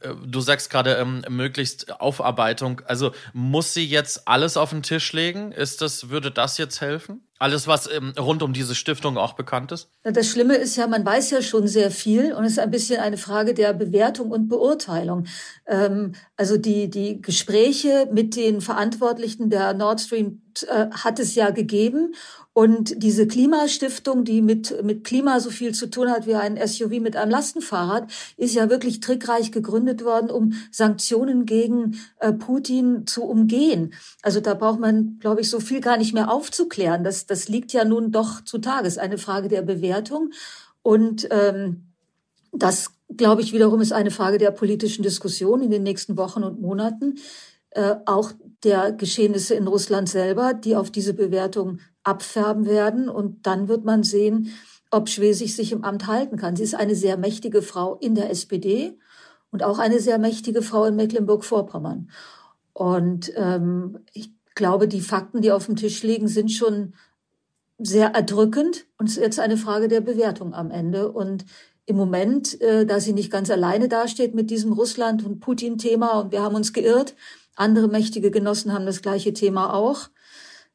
Äh, 0.00 0.10
du 0.24 0.40
sagst 0.40 0.70
gerade 0.70 0.94
ähm, 0.94 1.22
möglichst 1.28 2.00
Aufarbeitung. 2.00 2.80
Also 2.86 3.10
muss 3.32 3.74
sie 3.74 3.84
jetzt 3.84 4.28
alles 4.28 4.56
auf 4.56 4.70
den 4.70 4.82
Tisch 4.82 5.12
legen? 5.12 5.50
Ist 5.50 5.82
das, 5.82 6.08
würde 6.08 6.30
das 6.30 6.58
jetzt 6.58 6.80
helfen? 6.80 7.22
Alles, 7.38 7.66
was 7.66 7.90
ähm, 7.92 8.14
rund 8.18 8.42
um 8.42 8.54
diese 8.54 8.74
Stiftung 8.74 9.18
auch 9.18 9.34
bekannt 9.34 9.70
ist? 9.70 9.90
Das 10.04 10.28
Schlimme 10.28 10.54
ist 10.54 10.76
ja, 10.76 10.86
man 10.86 11.04
weiß 11.04 11.32
ja 11.32 11.42
schon 11.42 11.68
sehr 11.68 11.90
viel 11.90 12.32
und 12.32 12.44
es 12.44 12.52
ist 12.52 12.58
ein 12.58 12.70
bisschen 12.70 13.00
eine 13.00 13.18
Frage 13.18 13.52
der 13.52 13.74
Bewertung 13.74 14.30
und 14.30 14.48
Beurteilung. 14.48 15.26
Ähm, 15.66 16.14
also 16.36 16.56
die, 16.56 16.88
die 16.88 17.20
Gespräche 17.20 18.08
mit 18.10 18.36
den 18.36 18.62
Verantwortlichen 18.62 19.50
der 19.50 19.74
Nord 19.74 20.00
Stream 20.00 20.40
äh, 20.68 20.86
hat 20.92 21.18
es 21.18 21.34
ja 21.34 21.50
gegeben 21.50 22.14
und 22.56 23.02
diese 23.02 23.26
Klimastiftung, 23.26 24.24
die 24.24 24.40
mit, 24.40 24.82
mit 24.82 25.04
Klima 25.04 25.40
so 25.40 25.50
viel 25.50 25.74
zu 25.74 25.90
tun 25.90 26.10
hat 26.10 26.26
wie 26.26 26.36
ein 26.36 26.56
SUV 26.56 27.00
mit 27.00 27.14
einem 27.14 27.30
Lastenfahrrad, 27.30 28.10
ist 28.38 28.54
ja 28.54 28.70
wirklich 28.70 29.00
trickreich 29.00 29.52
gegründet 29.52 30.02
worden, 30.06 30.30
um 30.30 30.54
Sanktionen 30.72 31.44
gegen 31.44 32.00
äh, 32.18 32.32
Putin 32.32 33.06
zu 33.06 33.24
umgehen. 33.24 33.92
Also 34.22 34.40
da 34.40 34.54
braucht 34.54 34.80
man, 34.80 35.18
glaube 35.20 35.42
ich, 35.42 35.50
so 35.50 35.60
viel 35.60 35.82
gar 35.82 35.98
nicht 35.98 36.14
mehr 36.14 36.32
aufzuklären. 36.32 37.04
Das, 37.04 37.26
das 37.26 37.50
liegt 37.50 37.74
ja 37.74 37.84
nun 37.84 38.10
doch 38.10 38.42
zutage. 38.42 38.86
Es 38.88 38.94
ist 38.94 39.02
eine 39.02 39.18
Frage 39.18 39.48
der 39.48 39.60
Bewertung. 39.60 40.30
Und 40.80 41.28
ähm, 41.30 41.92
das, 42.52 42.92
glaube 43.14 43.42
ich, 43.42 43.52
wiederum 43.52 43.82
ist 43.82 43.92
eine 43.92 44.10
Frage 44.10 44.38
der 44.38 44.50
politischen 44.50 45.02
Diskussion 45.02 45.60
in 45.60 45.70
den 45.70 45.82
nächsten 45.82 46.16
Wochen 46.16 46.42
und 46.42 46.58
Monaten. 46.58 47.16
Äh, 47.72 47.96
auch 48.06 48.32
der 48.64 48.92
Geschehnisse 48.92 49.54
in 49.54 49.66
Russland 49.66 50.08
selber, 50.08 50.54
die 50.54 50.76
auf 50.76 50.90
diese 50.90 51.14
Bewertung 51.14 51.80
abfärben 52.02 52.66
werden. 52.66 53.08
Und 53.08 53.46
dann 53.46 53.68
wird 53.68 53.84
man 53.84 54.02
sehen, 54.02 54.52
ob 54.90 55.08
Schwesig 55.08 55.54
sich 55.54 55.72
im 55.72 55.84
Amt 55.84 56.06
halten 56.06 56.36
kann. 56.36 56.56
Sie 56.56 56.62
ist 56.62 56.74
eine 56.74 56.94
sehr 56.94 57.16
mächtige 57.16 57.62
Frau 57.62 57.96
in 57.96 58.14
der 58.14 58.30
SPD 58.30 58.98
und 59.50 59.62
auch 59.62 59.78
eine 59.78 60.00
sehr 60.00 60.18
mächtige 60.18 60.62
Frau 60.62 60.84
in 60.84 60.96
Mecklenburg-Vorpommern. 60.96 62.10
Und 62.72 63.32
ähm, 63.36 63.98
ich 64.12 64.30
glaube, 64.54 64.88
die 64.88 65.00
Fakten, 65.00 65.40
die 65.40 65.52
auf 65.52 65.66
dem 65.66 65.76
Tisch 65.76 66.02
liegen, 66.02 66.28
sind 66.28 66.52
schon 66.52 66.94
sehr 67.78 68.14
erdrückend. 68.14 68.86
Und 68.98 69.08
es 69.08 69.16
ist 69.16 69.22
jetzt 69.22 69.40
eine 69.40 69.56
Frage 69.56 69.88
der 69.88 70.00
Bewertung 70.00 70.54
am 70.54 70.70
Ende. 70.70 71.10
Und 71.10 71.44
im 71.86 71.96
Moment, 71.96 72.60
äh, 72.60 72.84
da 72.84 73.00
sie 73.00 73.12
nicht 73.12 73.30
ganz 73.30 73.50
alleine 73.50 73.88
dasteht 73.88 74.34
mit 74.34 74.50
diesem 74.50 74.72
Russland- 74.72 75.24
und 75.24 75.40
Putin-Thema 75.40 76.20
und 76.20 76.32
wir 76.32 76.42
haben 76.42 76.56
uns 76.56 76.72
geirrt, 76.72 77.14
andere 77.54 77.88
mächtige 77.88 78.30
Genossen 78.30 78.72
haben 78.72 78.86
das 78.86 79.02
gleiche 79.02 79.32
Thema 79.32 79.72
auch, 79.72 80.10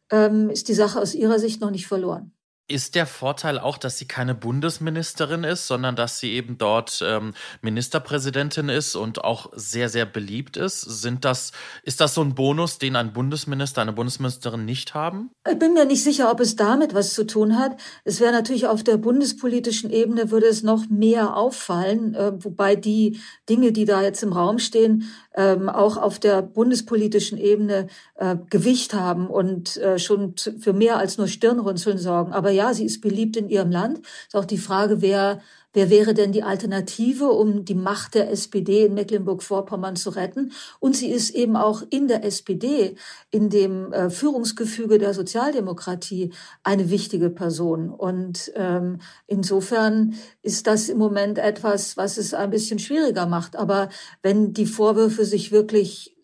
ähm, 0.09 0.49
ist 0.49 0.67
die 0.69 0.73
Sache 0.73 0.99
aus 0.99 1.13
ihrer 1.13 1.37
Sicht 1.37 1.61
noch 1.61 1.71
nicht 1.71 1.87
verloren. 1.87 2.33
Ist 2.71 2.95
der 2.95 3.05
Vorteil 3.05 3.59
auch, 3.59 3.77
dass 3.77 3.97
sie 3.97 4.05
keine 4.05 4.33
Bundesministerin 4.33 5.43
ist, 5.43 5.67
sondern 5.67 5.97
dass 5.97 6.19
sie 6.19 6.31
eben 6.31 6.57
dort 6.57 7.03
ähm, 7.05 7.33
Ministerpräsidentin 7.61 8.69
ist 8.69 8.95
und 8.95 9.25
auch 9.25 9.51
sehr, 9.53 9.89
sehr 9.89 10.05
beliebt 10.05 10.55
ist? 10.55 10.79
Sind 10.79 11.25
das, 11.25 11.51
ist 11.83 11.99
das 11.99 12.13
so 12.13 12.21
ein 12.21 12.33
Bonus, 12.33 12.77
den 12.77 12.95
ein 12.95 13.11
Bundesminister, 13.11 13.81
eine 13.81 13.91
Bundesministerin 13.91 14.63
nicht 14.63 14.93
haben? 14.93 15.31
Ich 15.49 15.59
bin 15.59 15.73
mir 15.73 15.83
nicht 15.83 16.01
sicher, 16.01 16.31
ob 16.31 16.39
es 16.39 16.55
damit 16.55 16.93
was 16.93 17.13
zu 17.13 17.27
tun 17.27 17.57
hat. 17.59 17.75
Es 18.05 18.21
wäre 18.21 18.31
natürlich 18.31 18.67
auf 18.67 18.83
der 18.83 18.95
bundespolitischen 18.95 19.89
Ebene 19.89 20.31
würde 20.31 20.47
es 20.47 20.63
noch 20.63 20.87
mehr 20.89 21.35
auffallen, 21.35 22.13
äh, 22.15 22.31
wobei 22.41 22.77
die 22.77 23.19
Dinge, 23.49 23.73
die 23.73 23.83
da 23.83 24.01
jetzt 24.01 24.23
im 24.23 24.31
Raum 24.31 24.59
stehen, 24.59 25.11
ähm, 25.35 25.67
auch 25.67 25.97
auf 25.97 26.19
der 26.19 26.41
bundespolitischen 26.41 27.37
Ebene 27.37 27.87
äh, 28.15 28.37
Gewicht 28.49 28.93
haben 28.93 29.27
und 29.27 29.75
äh, 29.77 29.99
schon 29.99 30.35
für 30.37 30.73
mehr 30.73 30.97
als 30.97 31.17
nur 31.17 31.27
Stirnrunzeln 31.27 31.97
sorgen. 31.97 32.31
Aber 32.31 32.51
ja, 32.51 32.60
sie 32.73 32.85
ist 32.85 33.01
beliebt 33.01 33.35
in 33.37 33.49
ihrem 33.49 33.71
Land. 33.71 33.99
Ist 34.27 34.35
auch 34.35 34.45
die 34.45 34.57
Frage, 34.57 35.01
wer 35.01 35.41
Wer 35.73 35.89
wäre 35.89 36.13
denn 36.13 36.33
die 36.33 36.43
Alternative, 36.43 37.29
um 37.29 37.63
die 37.63 37.75
Macht 37.75 38.15
der 38.15 38.29
SPD 38.29 38.85
in 38.85 38.93
Mecklenburg-Vorpommern 38.93 39.95
zu 39.95 40.09
retten? 40.09 40.51
Und 40.79 40.97
sie 40.97 41.09
ist 41.09 41.29
eben 41.29 41.55
auch 41.55 41.81
in 41.89 42.09
der 42.09 42.25
SPD, 42.25 42.95
in 43.29 43.49
dem 43.49 43.93
äh, 43.93 44.09
Führungsgefüge 44.09 44.97
der 44.97 45.13
Sozialdemokratie, 45.13 46.33
eine 46.63 46.89
wichtige 46.89 47.29
Person. 47.29 47.89
Und 47.89 48.51
ähm, 48.55 48.99
insofern 49.27 50.15
ist 50.41 50.67
das 50.67 50.89
im 50.89 50.97
Moment 50.97 51.37
etwas, 51.37 51.95
was 51.95 52.17
es 52.17 52.33
ein 52.33 52.49
bisschen 52.49 52.79
schwieriger 52.79 53.25
macht. 53.25 53.55
Aber 53.55 53.87
wenn 54.21 54.53
die 54.53 54.65
Vorwürfe 54.65 55.23
sich 55.23 55.53
wirklich 55.53 56.17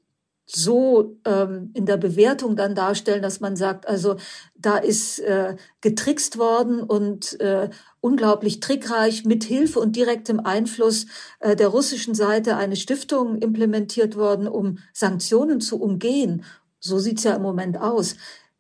so 0.50 1.20
ähm, 1.26 1.72
in 1.74 1.86
der 1.86 1.98
Bewertung 1.98 2.56
dann 2.56 2.74
darstellen, 2.74 3.22
dass 3.22 3.42
man 3.42 3.58
sagt, 3.58 3.86
also 3.86 4.16
da 4.56 4.78
ist 4.78 5.20
äh, 5.20 5.58
getrickst 5.82 6.38
worden 6.38 6.82
und 6.82 7.40
äh, 7.42 7.70
unglaublich 8.00 8.62
trickreich 8.62 9.26
mit 9.26 9.44
Hilfe 9.44 9.82
und 9.82 9.98
direktem 9.98 10.40
Einfluss 10.40 11.06
äh, 11.42 11.58
der 11.58 11.68
russischen 11.68 12.16
Seite 12.16 12.56
eine 12.56 12.78
Stiftung 12.78 13.38
implementiert 13.40 14.16
worden, 14.16 14.48
um 14.48 14.80
Sanktionen 14.94 15.60
zu 15.60 15.82
umgehen. 15.82 16.46
So 16.80 16.98
sieht's 16.98 17.26
ja 17.26 17.36
im 17.36 17.42
Moment 17.42 17.78
aus. 17.78 18.16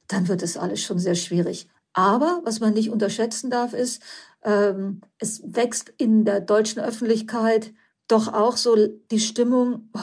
Dann 0.10 0.28
wird 0.28 0.44
es 0.44 0.58
alles 0.58 0.82
schon 0.82 1.00
sehr 1.00 1.16
schwierig. 1.16 1.70
Aber 1.94 2.42
was 2.44 2.60
man 2.60 2.74
nicht 2.74 2.92
unterschätzen 2.92 3.50
darf, 3.50 3.74
ist, 3.74 4.02
ähm, 4.44 5.02
es 5.20 5.42
wächst 5.46 5.94
in 5.98 6.26
der 6.26 6.42
deutschen 6.42 6.82
Öffentlichkeit 6.82 7.74
doch 8.10 8.34
auch 8.34 8.58
so 8.58 8.76
die 9.10 9.20
Stimmung, 9.20 9.90
oh, 9.94 10.00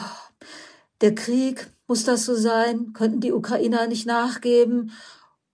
der 1.01 1.13
Krieg, 1.13 1.67
muss 1.87 2.03
das 2.03 2.25
so 2.25 2.35
sein? 2.35 2.93
Könnten 2.93 3.21
die 3.21 3.31
Ukrainer 3.31 3.87
nicht 3.87 4.05
nachgeben? 4.05 4.91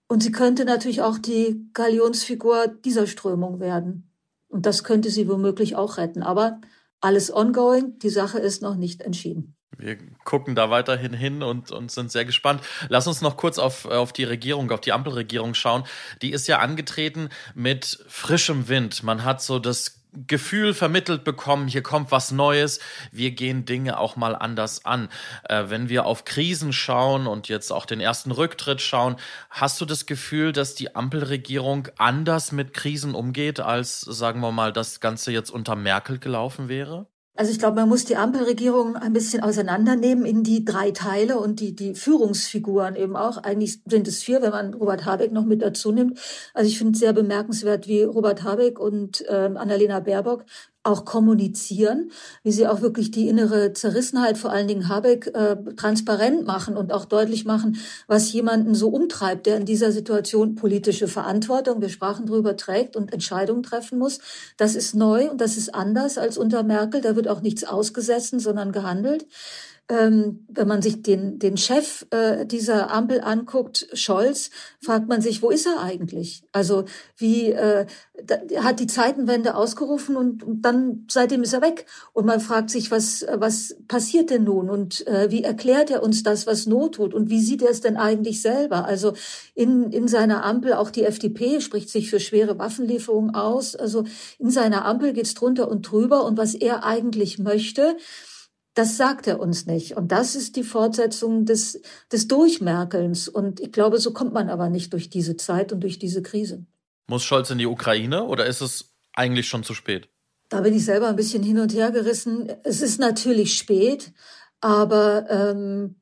Und 0.07 0.23
sie 0.23 0.31
könnte 0.31 0.65
natürlich 0.65 1.01
auch 1.01 1.17
die 1.17 1.69
Galionsfigur 1.73 2.67
dieser 2.67 3.07
Strömung 3.07 3.59
werden. 3.59 4.11
Und 4.49 4.65
das 4.65 4.83
könnte 4.83 5.09
sie 5.09 5.29
womöglich 5.29 5.75
auch 5.75 5.97
retten. 5.97 6.23
Aber 6.23 6.59
alles 6.99 7.33
ongoing, 7.33 7.97
die 7.99 8.09
Sache 8.09 8.39
ist 8.39 8.61
noch 8.61 8.75
nicht 8.75 9.01
entschieden. 9.01 9.55
Wir 9.77 9.97
gucken 10.25 10.53
da 10.53 10.69
weiterhin 10.69 11.13
hin 11.13 11.41
und, 11.41 11.71
und 11.71 11.91
sind 11.91 12.11
sehr 12.11 12.25
gespannt. 12.25 12.61
Lass 12.89 13.07
uns 13.07 13.21
noch 13.21 13.37
kurz 13.37 13.57
auf, 13.57 13.85
auf 13.85 14.13
die 14.13 14.25
Regierung, 14.25 14.69
auf 14.71 14.81
die 14.81 14.91
Ampelregierung 14.91 15.53
schauen. 15.53 15.83
Die 16.21 16.31
ist 16.31 16.47
ja 16.47 16.59
angetreten 16.59 17.29
mit 17.55 18.03
frischem 18.07 18.67
Wind. 18.67 19.03
Man 19.03 19.23
hat 19.23 19.41
so 19.41 19.59
das 19.59 20.00
Gefühl 20.27 20.73
vermittelt 20.73 21.23
bekommen, 21.23 21.67
hier 21.67 21.83
kommt 21.83 22.11
was 22.11 22.31
Neues, 22.31 22.79
wir 23.11 23.31
gehen 23.31 23.65
Dinge 23.65 23.97
auch 23.97 24.15
mal 24.15 24.35
anders 24.35 24.85
an. 24.85 25.09
Äh, 25.47 25.65
wenn 25.67 25.89
wir 25.89 26.05
auf 26.05 26.25
Krisen 26.25 26.73
schauen 26.73 27.27
und 27.27 27.47
jetzt 27.47 27.71
auch 27.71 27.85
den 27.85 27.99
ersten 27.99 28.31
Rücktritt 28.31 28.81
schauen, 28.81 29.15
hast 29.49 29.79
du 29.79 29.85
das 29.85 30.05
Gefühl, 30.05 30.51
dass 30.51 30.75
die 30.75 30.95
Ampelregierung 30.95 31.87
anders 31.97 32.51
mit 32.51 32.73
Krisen 32.73 33.15
umgeht, 33.15 33.59
als, 33.59 34.01
sagen 34.01 34.41
wir 34.41 34.51
mal, 34.51 34.73
das 34.73 34.99
Ganze 34.99 35.31
jetzt 35.31 35.49
unter 35.49 35.75
Merkel 35.75 36.19
gelaufen 36.19 36.67
wäre? 36.67 37.07
Also 37.35 37.51
ich 37.51 37.59
glaube, 37.59 37.77
man 37.77 37.87
muss 37.87 38.03
die 38.03 38.17
Ampelregierung 38.17 38.97
ein 38.97 39.13
bisschen 39.13 39.41
auseinandernehmen 39.41 40.25
in 40.25 40.43
die 40.43 40.65
drei 40.65 40.91
Teile 40.91 41.39
und 41.39 41.61
die, 41.61 41.73
die 41.73 41.95
Führungsfiguren 41.95 42.95
eben 42.95 43.15
auch. 43.15 43.37
Eigentlich 43.37 43.79
sind 43.85 44.07
es 44.07 44.21
vier, 44.21 44.41
wenn 44.41 44.51
man 44.51 44.73
Robert 44.73 45.05
Habeck 45.05 45.31
noch 45.31 45.45
mit 45.45 45.61
dazu 45.61 45.93
nimmt. 45.93 46.19
Also 46.53 46.69
ich 46.69 46.77
finde 46.77 46.93
es 46.93 46.99
sehr 46.99 47.13
bemerkenswert, 47.13 47.87
wie 47.87 48.03
Robert 48.03 48.43
Habeck 48.43 48.79
und 48.79 49.21
äh, 49.27 49.49
Annalena 49.55 50.01
Baerbock 50.01 50.45
auch 50.83 51.05
kommunizieren, 51.05 52.11
wie 52.43 52.51
sie 52.51 52.67
auch 52.67 52.81
wirklich 52.81 53.11
die 53.11 53.27
innere 53.27 53.73
Zerrissenheit, 53.73 54.37
vor 54.37 54.51
allen 54.51 54.67
Dingen 54.67 54.89
Habeck, 54.89 55.27
äh, 55.27 55.57
transparent 55.75 56.45
machen 56.45 56.75
und 56.75 56.91
auch 56.91 57.05
deutlich 57.05 57.45
machen, 57.45 57.77
was 58.07 58.33
jemanden 58.33 58.73
so 58.73 58.89
umtreibt, 58.89 59.45
der 59.45 59.57
in 59.57 59.65
dieser 59.65 59.91
Situation 59.91 60.55
politische 60.55 61.07
Verantwortung, 61.07 61.81
wir 61.81 61.89
sprachen 61.89 62.25
drüber, 62.25 62.57
trägt 62.57 62.95
und 62.95 63.13
Entscheidungen 63.13 63.63
treffen 63.63 63.99
muss. 63.99 64.19
Das 64.57 64.75
ist 64.75 64.95
neu 64.95 65.29
und 65.29 65.39
das 65.39 65.57
ist 65.57 65.73
anders 65.75 66.17
als 66.17 66.37
unter 66.37 66.63
Merkel. 66.63 67.01
Da 67.01 67.15
wird 67.15 67.27
auch 67.27 67.41
nichts 67.41 67.63
ausgesessen, 67.63 68.39
sondern 68.39 68.71
gehandelt 68.71 69.27
ähm, 69.91 70.45
wenn 70.47 70.69
man 70.69 70.81
sich 70.81 71.01
den, 71.01 71.37
den 71.37 71.57
Chef 71.57 72.05
äh, 72.11 72.45
dieser 72.45 72.91
Ampel 72.91 73.19
anguckt, 73.19 73.89
Scholz, 73.91 74.49
fragt 74.79 75.09
man 75.09 75.21
sich, 75.21 75.41
wo 75.41 75.49
ist 75.49 75.65
er 75.65 75.81
eigentlich? 75.81 76.43
Also 76.53 76.85
wie 77.17 77.51
äh, 77.51 77.85
da, 78.23 78.37
hat 78.63 78.79
die 78.79 78.87
Zeitenwende 78.87 79.53
ausgerufen 79.53 80.15
und, 80.15 80.43
und 80.43 80.61
dann 80.61 81.07
seitdem 81.09 81.43
ist 81.43 81.51
er 81.51 81.61
weg. 81.61 81.87
Und 82.13 82.25
man 82.25 82.39
fragt 82.39 82.69
sich, 82.69 82.89
was, 82.89 83.25
was 83.33 83.75
passiert 83.89 84.29
denn 84.29 84.45
nun? 84.45 84.69
Und 84.69 85.05
äh, 85.07 85.29
wie 85.29 85.43
erklärt 85.43 85.91
er 85.91 86.03
uns 86.03 86.23
das, 86.23 86.47
was 86.47 86.67
Not 86.67 86.95
tut? 86.95 87.13
Und 87.13 87.29
wie 87.29 87.41
sieht 87.41 87.61
er 87.61 87.69
es 87.69 87.81
denn 87.81 87.97
eigentlich 87.97 88.41
selber? 88.41 88.85
Also 88.85 89.11
in, 89.55 89.91
in 89.91 90.07
seiner 90.07 90.45
Ampel, 90.45 90.73
auch 90.73 90.89
die 90.89 91.03
FDP 91.03 91.59
spricht 91.59 91.89
sich 91.89 92.09
für 92.09 92.21
schwere 92.21 92.57
Waffenlieferungen 92.57 93.35
aus. 93.35 93.75
Also 93.75 94.05
in 94.39 94.51
seiner 94.51 94.85
Ampel 94.85 95.11
geht's 95.11 95.33
drunter 95.33 95.69
und 95.69 95.81
drüber. 95.81 96.23
Und 96.23 96.37
was 96.37 96.53
er 96.53 96.85
eigentlich 96.85 97.39
möchte, 97.39 97.97
das 98.73 98.97
sagt 98.97 99.27
er 99.27 99.39
uns 99.39 99.65
nicht. 99.65 99.97
Und 99.97 100.11
das 100.11 100.35
ist 100.35 100.55
die 100.55 100.63
Fortsetzung 100.63 101.45
des, 101.45 101.81
des 102.11 102.27
Durchmerkelns. 102.27 103.27
Und 103.27 103.59
ich 103.59 103.71
glaube, 103.71 103.99
so 103.99 104.13
kommt 104.13 104.33
man 104.33 104.49
aber 104.49 104.69
nicht 104.69 104.93
durch 104.93 105.09
diese 105.09 105.35
Zeit 105.35 105.73
und 105.73 105.81
durch 105.81 105.99
diese 105.99 106.21
Krise. 106.21 106.65
Muss 107.07 107.23
Scholz 107.23 107.49
in 107.49 107.57
die 107.57 107.67
Ukraine 107.67 108.23
oder 108.23 108.45
ist 108.45 108.61
es 108.61 108.93
eigentlich 109.13 109.47
schon 109.47 109.63
zu 109.63 109.73
spät? 109.73 110.07
Da 110.47 110.61
bin 110.61 110.73
ich 110.75 110.85
selber 110.85 111.07
ein 111.07 111.15
bisschen 111.15 111.43
hin 111.43 111.59
und 111.59 111.73
her 111.73 111.91
gerissen. 111.91 112.51
Es 112.63 112.81
ist 112.81 112.99
natürlich 112.99 113.57
spät, 113.57 114.13
aber 114.59 115.29
ähm, 115.29 115.95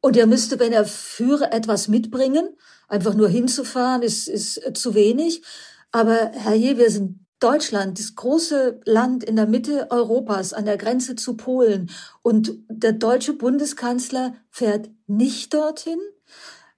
und 0.00 0.16
er 0.16 0.26
müsste, 0.26 0.58
wenn 0.58 0.72
er 0.72 0.84
führe, 0.84 1.50
etwas 1.52 1.88
mitbringen. 1.88 2.56
Einfach 2.88 3.14
nur 3.14 3.28
hinzufahren 3.28 4.02
ist, 4.02 4.28
ist 4.28 4.76
zu 4.76 4.94
wenig. 4.94 5.42
Aber 5.90 6.30
herrje, 6.32 6.78
wir 6.78 6.90
sind 6.90 7.25
Deutschland, 7.38 7.98
das 7.98 8.14
große 8.14 8.80
Land 8.84 9.22
in 9.24 9.36
der 9.36 9.46
Mitte 9.46 9.88
Europas 9.90 10.52
an 10.52 10.64
der 10.64 10.78
Grenze 10.78 11.16
zu 11.16 11.36
Polen 11.36 11.90
und 12.22 12.54
der 12.68 12.92
deutsche 12.92 13.34
Bundeskanzler 13.34 14.34
fährt 14.50 14.90
nicht 15.06 15.52
dorthin. 15.52 15.98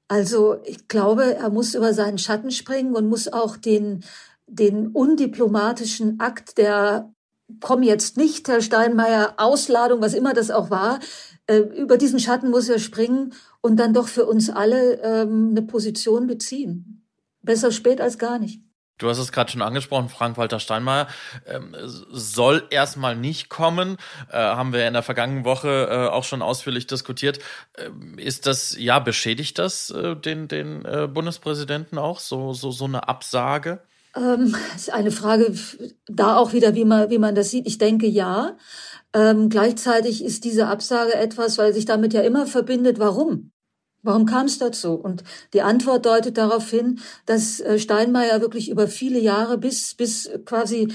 Also 0.08 0.60
ich 0.64 0.88
glaube, 0.88 1.36
er 1.36 1.50
muss 1.50 1.74
über 1.74 1.94
seinen 1.94 2.18
Schatten 2.18 2.50
springen 2.50 2.96
und 2.96 3.08
muss 3.08 3.28
auch 3.32 3.56
den, 3.56 4.04
den 4.46 4.88
undiplomatischen 4.88 6.18
Akt 6.18 6.58
der 6.58 7.12
komm 7.60 7.82
jetzt 7.82 8.16
nicht, 8.16 8.48
Herr 8.48 8.60
Steinmeier, 8.60 9.34
Ausladung, 9.38 10.00
was 10.00 10.14
immer 10.14 10.34
das 10.34 10.50
auch 10.50 10.70
war, 10.70 11.00
äh, 11.46 11.58
über 11.58 11.96
diesen 11.96 12.20
Schatten 12.20 12.50
muss 12.50 12.68
er 12.68 12.78
springen 12.78 13.32
und 13.60 13.76
dann 13.76 13.94
doch 13.94 14.08
für 14.08 14.26
uns 14.26 14.50
alle 14.50 15.00
ähm, 15.02 15.48
eine 15.50 15.62
Position 15.62 16.26
beziehen. 16.26 17.06
Besser 17.42 17.72
spät 17.72 18.00
als 18.00 18.18
gar 18.18 18.38
nicht. 18.38 18.62
Du 18.98 19.08
hast 19.08 19.18
es 19.18 19.32
gerade 19.32 19.50
schon 19.50 19.62
angesprochen, 19.62 20.08
Frank-Walter 20.08 20.60
Steinmeier 20.60 21.06
ähm, 21.46 21.74
soll 22.10 22.64
erstmal 22.70 23.16
nicht 23.16 23.48
kommen. 23.48 23.96
Äh, 24.30 24.36
haben 24.36 24.72
wir 24.72 24.86
in 24.86 24.92
der 24.92 25.02
vergangenen 25.02 25.44
Woche 25.44 25.88
äh, 25.90 26.08
auch 26.08 26.24
schon 26.24 26.42
ausführlich 26.42 26.86
diskutiert. 26.86 27.38
Ähm, 27.76 28.18
ist 28.18 28.46
das, 28.46 28.76
ja, 28.78 28.98
beschädigt 28.98 29.58
das 29.58 29.90
äh, 29.90 30.16
den, 30.16 30.48
den 30.48 30.84
äh, 30.84 31.08
Bundespräsidenten 31.08 31.96
auch, 31.96 32.18
so, 32.18 32.52
so, 32.52 32.72
so 32.72 32.84
eine 32.84 33.08
Absage? 33.08 33.80
Ähm, 34.16 34.56
ist 34.74 34.92
eine 34.92 35.12
Frage, 35.12 35.54
da 36.06 36.36
auch 36.36 36.52
wieder, 36.52 36.74
wie 36.74 36.84
man, 36.84 37.10
wie 37.10 37.18
man 37.18 37.34
das 37.34 37.50
sieht. 37.50 37.66
Ich 37.66 37.78
denke 37.78 38.06
ja. 38.06 38.56
Ähm, 39.14 39.48
gleichzeitig 39.48 40.24
ist 40.24 40.44
diese 40.44 40.66
Absage 40.66 41.14
etwas, 41.14 41.56
weil 41.56 41.72
sich 41.72 41.84
damit 41.84 42.12
ja 42.12 42.22
immer 42.22 42.46
verbindet, 42.46 42.98
warum? 42.98 43.52
Warum 44.02 44.26
kam 44.26 44.46
es 44.46 44.58
dazu? 44.58 44.94
Und 44.94 45.24
die 45.52 45.62
Antwort 45.62 46.06
deutet 46.06 46.38
darauf 46.38 46.70
hin, 46.70 47.00
dass 47.26 47.60
äh, 47.60 47.78
Steinmeier 47.78 48.40
wirklich 48.40 48.70
über 48.70 48.86
viele 48.86 49.18
Jahre 49.18 49.58
bis, 49.58 49.94
bis 49.94 50.30
quasi 50.44 50.88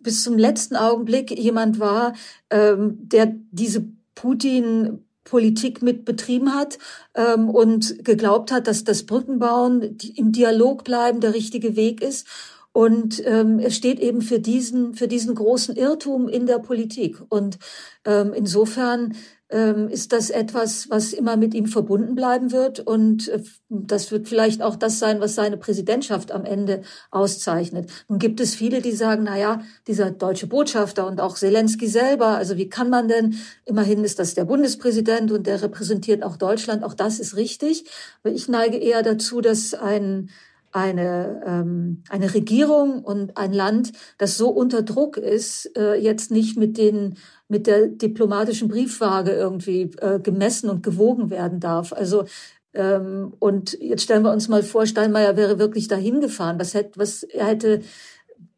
bis 0.00 0.22
zum 0.22 0.38
letzten 0.38 0.76
Augenblick 0.76 1.36
jemand 1.36 1.80
war, 1.80 2.14
ähm, 2.50 2.96
der 3.00 3.34
diese 3.50 3.84
Putin 4.14 5.04
Politik 5.24 5.82
mit 5.82 6.04
betrieben 6.04 6.54
hat 6.54 6.78
ähm, 7.14 7.48
und 7.48 8.04
geglaubt 8.04 8.52
hat, 8.52 8.66
dass 8.66 8.84
das 8.84 9.04
Brückenbauen, 9.04 9.96
im 10.14 10.32
Dialog 10.32 10.84
bleiben 10.84 11.20
der 11.20 11.34
richtige 11.34 11.76
Weg 11.76 12.02
ist. 12.02 12.26
Und 12.74 13.22
ähm, 13.24 13.60
es 13.60 13.76
steht 13.76 14.00
eben 14.00 14.20
für 14.20 14.40
diesen, 14.40 14.94
für 14.94 15.06
diesen 15.06 15.36
großen 15.36 15.76
Irrtum 15.76 16.28
in 16.28 16.46
der 16.46 16.58
Politik. 16.58 17.22
Und 17.28 17.56
ähm, 18.04 18.32
insofern 18.34 19.14
ähm, 19.48 19.88
ist 19.88 20.12
das 20.12 20.30
etwas, 20.30 20.90
was 20.90 21.12
immer 21.12 21.36
mit 21.36 21.54
ihm 21.54 21.66
verbunden 21.66 22.16
bleiben 22.16 22.50
wird. 22.50 22.80
Und 22.80 23.28
äh, 23.28 23.44
das 23.68 24.10
wird 24.10 24.26
vielleicht 24.26 24.60
auch 24.60 24.74
das 24.74 24.98
sein, 24.98 25.20
was 25.20 25.36
seine 25.36 25.56
Präsidentschaft 25.56 26.32
am 26.32 26.44
Ende 26.44 26.82
auszeichnet. 27.12 27.88
Nun 28.08 28.18
gibt 28.18 28.40
es 28.40 28.56
viele, 28.56 28.82
die 28.82 28.90
sagen, 28.90 29.22
na 29.26 29.38
ja, 29.38 29.62
dieser 29.86 30.10
deutsche 30.10 30.48
Botschafter 30.48 31.06
und 31.06 31.20
auch 31.20 31.36
Zelensky 31.36 31.86
selber, 31.86 32.30
also 32.30 32.56
wie 32.56 32.68
kann 32.68 32.90
man 32.90 33.06
denn, 33.06 33.36
immerhin 33.66 34.02
ist 34.02 34.18
das 34.18 34.34
der 34.34 34.46
Bundespräsident 34.46 35.30
und 35.30 35.46
der 35.46 35.62
repräsentiert 35.62 36.24
auch 36.24 36.36
Deutschland, 36.36 36.82
auch 36.82 36.94
das 36.94 37.20
ist 37.20 37.36
richtig. 37.36 37.84
Aber 38.24 38.34
ich 38.34 38.48
neige 38.48 38.78
eher 38.78 39.04
dazu, 39.04 39.40
dass 39.40 39.74
ein 39.74 40.30
eine, 40.74 41.40
ähm, 41.46 42.02
eine 42.10 42.34
Regierung 42.34 43.04
und 43.04 43.36
ein 43.36 43.52
Land, 43.52 43.92
das 44.18 44.36
so 44.36 44.50
unter 44.50 44.82
Druck 44.82 45.16
ist, 45.16 45.70
äh, 45.78 45.94
jetzt 45.94 46.30
nicht 46.30 46.58
mit 46.58 46.76
den 46.76 47.16
mit 47.48 47.68
der 47.68 47.86
diplomatischen 47.86 48.68
Briefwaage 48.68 49.30
irgendwie 49.30 49.82
äh, 50.00 50.18
gemessen 50.18 50.68
und 50.68 50.82
gewogen 50.82 51.30
werden 51.30 51.60
darf. 51.60 51.92
Also 51.92 52.24
ähm, 52.72 53.34
und 53.38 53.78
jetzt 53.80 54.02
stellen 54.02 54.24
wir 54.24 54.32
uns 54.32 54.48
mal 54.48 54.64
vor, 54.64 54.86
Steinmeier 54.86 55.36
wäre 55.36 55.60
wirklich 55.60 55.86
dahin 55.86 56.20
gefahren. 56.20 56.58
Was 56.58 56.74
hätte, 56.74 56.98
was 56.98 57.22
er 57.22 57.46
hätte, 57.46 57.82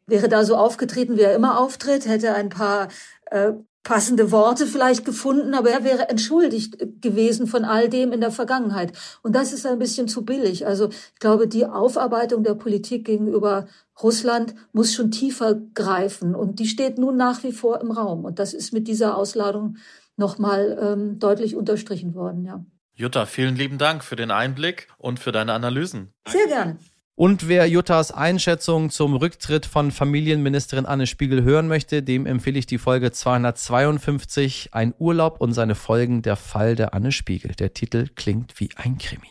wäre 0.06 0.28
da 0.28 0.44
so 0.44 0.56
aufgetreten, 0.56 1.18
wie 1.18 1.22
er 1.22 1.34
immer 1.34 1.60
auftritt, 1.60 2.08
hätte 2.08 2.34
ein 2.34 2.48
paar 2.48 2.88
äh, 3.30 3.52
passende 3.86 4.32
Worte 4.32 4.66
vielleicht 4.66 5.04
gefunden, 5.04 5.54
aber 5.54 5.70
er 5.70 5.84
wäre 5.84 6.08
entschuldigt 6.08 6.76
gewesen 7.00 7.46
von 7.46 7.64
all 7.64 7.88
dem 7.88 8.12
in 8.12 8.20
der 8.20 8.32
Vergangenheit. 8.32 8.92
Und 9.22 9.36
das 9.36 9.52
ist 9.52 9.64
ein 9.64 9.78
bisschen 9.78 10.08
zu 10.08 10.24
billig. 10.24 10.66
Also 10.66 10.88
ich 10.88 11.20
glaube, 11.20 11.46
die 11.46 11.66
Aufarbeitung 11.66 12.42
der 12.42 12.54
Politik 12.54 13.04
gegenüber 13.04 13.68
Russland 14.02 14.56
muss 14.72 14.92
schon 14.92 15.12
tiefer 15.12 15.54
greifen 15.74 16.34
und 16.34 16.58
die 16.58 16.66
steht 16.66 16.98
nun 16.98 17.16
nach 17.16 17.44
wie 17.44 17.52
vor 17.52 17.80
im 17.80 17.92
Raum. 17.92 18.24
Und 18.24 18.40
das 18.40 18.54
ist 18.54 18.72
mit 18.72 18.88
dieser 18.88 19.16
Ausladung 19.16 19.76
nochmal 20.16 20.76
ähm, 20.82 21.20
deutlich 21.20 21.54
unterstrichen 21.54 22.16
worden, 22.16 22.44
ja. 22.44 22.64
Jutta, 22.94 23.24
vielen 23.26 23.54
lieben 23.54 23.78
Dank 23.78 24.02
für 24.02 24.16
den 24.16 24.32
Einblick 24.32 24.88
und 24.98 25.20
für 25.20 25.30
deine 25.30 25.52
Analysen. 25.52 26.10
Sehr 26.26 26.46
gerne. 26.48 26.78
Und 27.18 27.48
wer 27.48 27.66
Juttas 27.66 28.12
Einschätzung 28.12 28.90
zum 28.90 29.16
Rücktritt 29.16 29.64
von 29.64 29.90
Familienministerin 29.90 30.84
Anne 30.84 31.06
Spiegel 31.06 31.42
hören 31.42 31.66
möchte, 31.66 32.02
dem 32.02 32.26
empfehle 32.26 32.58
ich 32.58 32.66
die 32.66 32.76
Folge 32.76 33.10
252, 33.10 34.68
Ein 34.72 34.92
Urlaub 34.98 35.40
und 35.40 35.54
seine 35.54 35.76
Folgen, 35.76 36.20
der 36.20 36.36
Fall 36.36 36.76
der 36.76 36.92
Anne 36.92 37.12
Spiegel. 37.12 37.52
Der 37.52 37.72
Titel 37.72 38.08
klingt 38.14 38.60
wie 38.60 38.68
ein 38.76 38.98
Krimi. 38.98 39.28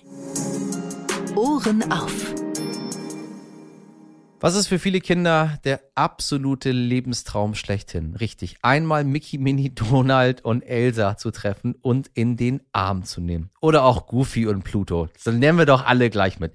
Ohren 1.36 1.91
auf. 1.91 2.34
Was 4.39 4.56
ist 4.56 4.65
für 4.65 4.80
viele 4.80 5.00
Kinder 5.00 5.60
der 5.63 5.80
absolute 5.93 6.71
Lebenstraum 6.71 7.54
schlechthin? 7.54 8.15
Richtig, 8.15 8.58
einmal 8.63 9.04
Mickey, 9.04 9.38
Minnie, 9.38 9.69
Donald 9.76 10.43
und 10.43 10.63
Elsa 10.63 11.17
zu 11.17 11.30
treffen 11.30 11.76
und 11.84 12.10
in 12.15 12.36
den 12.36 12.62
Arm 12.74 13.04
zu 13.04 13.21
nehmen. 13.21 13.52
Oder 13.62 13.84
auch 13.84 14.08
Goofy 14.08 14.48
und 14.48 14.63
Pluto. 14.63 15.08
Das 15.24 15.32
nennen 15.36 15.60
wir 15.60 15.67
doch 15.67 15.86
alle 15.86 16.10
gleich 16.10 16.39
mit. 16.39 16.52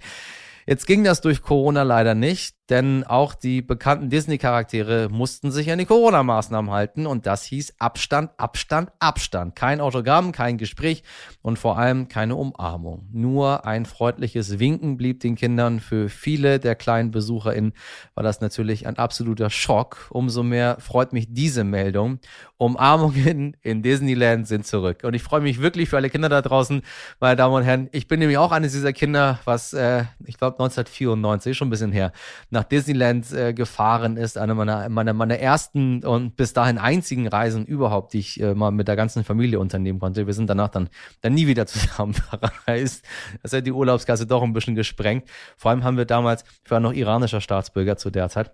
Jetzt 0.66 0.86
ging 0.86 1.04
das 1.04 1.20
durch 1.20 1.42
Corona 1.42 1.82
leider 1.82 2.14
nicht 2.14 2.54
denn 2.70 3.04
auch 3.04 3.34
die 3.34 3.62
bekannten 3.62 4.10
Disney-Charaktere 4.10 5.08
mussten 5.10 5.50
sich 5.50 5.70
an 5.72 5.78
die 5.78 5.86
Corona-Maßnahmen 5.86 6.70
halten 6.70 7.06
und 7.06 7.26
das 7.26 7.44
hieß 7.44 7.74
Abstand, 7.78 8.30
Abstand, 8.36 8.92
Abstand. 9.00 9.56
Kein 9.56 9.80
Autogramm, 9.80 10.30
kein 10.30 10.56
Gespräch 10.56 11.02
und 11.42 11.58
vor 11.58 11.78
allem 11.78 12.06
keine 12.08 12.36
Umarmung. 12.36 13.08
Nur 13.12 13.66
ein 13.66 13.86
freundliches 13.86 14.60
Winken 14.60 14.96
blieb 14.96 15.20
den 15.20 15.34
Kindern. 15.34 15.80
Für 15.80 16.08
viele 16.08 16.60
der 16.60 16.76
kleinen 16.76 17.10
BesucherInnen 17.10 17.72
war 18.14 18.22
das 18.22 18.40
natürlich 18.40 18.86
ein 18.86 18.98
absoluter 18.98 19.50
Schock. 19.50 20.06
Umso 20.10 20.44
mehr 20.44 20.76
freut 20.78 21.12
mich 21.12 21.26
diese 21.28 21.64
Meldung. 21.64 22.20
Umarmungen 22.60 23.56
in 23.62 23.82
Disneyland 23.82 24.46
sind 24.46 24.66
zurück. 24.66 25.02
Und 25.02 25.14
ich 25.14 25.22
freue 25.22 25.40
mich 25.40 25.62
wirklich 25.62 25.88
für 25.88 25.96
alle 25.96 26.10
Kinder 26.10 26.28
da 26.28 26.42
draußen, 26.42 26.82
meine 27.18 27.36
Damen 27.36 27.54
und 27.54 27.62
Herren. 27.62 27.88
Ich 27.92 28.06
bin 28.06 28.20
nämlich 28.20 28.36
auch 28.36 28.52
eines 28.52 28.72
dieser 28.72 28.92
Kinder, 28.92 29.40
was, 29.46 29.72
äh, 29.72 30.04
ich 30.26 30.36
glaube 30.36 30.58
1994, 30.58 31.56
schon 31.56 31.68
ein 31.68 31.70
bisschen 31.70 31.90
her, 31.90 32.12
nach 32.50 32.59
Disneyland 32.64 33.32
äh, 33.32 33.52
gefahren 33.52 34.16
ist. 34.16 34.38
Eine 34.38 34.54
meiner, 34.54 34.88
meiner, 34.88 35.12
meiner 35.12 35.38
ersten 35.38 36.04
und 36.04 36.36
bis 36.36 36.52
dahin 36.52 36.78
einzigen 36.78 37.28
Reisen 37.28 37.66
überhaupt, 37.66 38.12
die 38.12 38.18
ich 38.18 38.40
äh, 38.40 38.54
mal 38.54 38.70
mit 38.70 38.88
der 38.88 38.96
ganzen 38.96 39.24
Familie 39.24 39.60
unternehmen 39.60 39.98
konnte. 39.98 40.26
Wir 40.26 40.34
sind 40.34 40.48
danach 40.48 40.68
dann, 40.68 40.88
dann 41.20 41.34
nie 41.34 41.46
wieder 41.46 41.66
zusammen 41.66 42.14
verreist. 42.64 43.04
Das 43.42 43.52
hat 43.52 43.66
die 43.66 43.72
Urlaubskasse 43.72 44.26
doch 44.26 44.42
ein 44.42 44.52
bisschen 44.52 44.74
gesprengt. 44.74 45.28
Vor 45.56 45.70
allem 45.70 45.84
haben 45.84 45.96
wir 45.96 46.04
damals, 46.04 46.44
ich 46.64 46.70
war 46.70 46.80
noch 46.80 46.92
iranischer 46.92 47.40
Staatsbürger 47.40 47.96
zu 47.96 48.10
der 48.10 48.28
Zeit, 48.28 48.52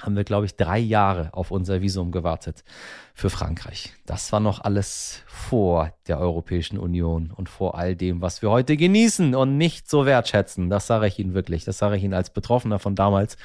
haben 0.00 0.16
wir, 0.16 0.24
glaube 0.24 0.46
ich, 0.46 0.56
drei 0.56 0.78
Jahre 0.78 1.30
auf 1.32 1.50
unser 1.50 1.80
Visum 1.80 2.10
gewartet 2.10 2.64
für 3.14 3.30
Frankreich. 3.30 3.92
Das 4.06 4.32
war 4.32 4.40
noch 4.40 4.60
alles 4.62 5.22
vor 5.26 5.92
der 6.08 6.18
Europäischen 6.18 6.78
Union 6.78 7.32
und 7.34 7.48
vor 7.48 7.78
all 7.78 7.94
dem, 7.94 8.20
was 8.20 8.42
wir 8.42 8.50
heute 8.50 8.76
genießen 8.76 9.34
und 9.34 9.56
nicht 9.56 9.88
so 9.88 10.04
wertschätzen. 10.04 10.68
Das 10.68 10.86
sage 10.86 11.06
ich 11.06 11.18
Ihnen 11.18 11.34
wirklich. 11.34 11.64
Das 11.64 11.78
sage 11.78 11.96
ich 11.96 12.02
Ihnen 12.02 12.14
als 12.14 12.30
Betroffener 12.30 12.78
von 12.78 12.96
damals. 12.96 13.36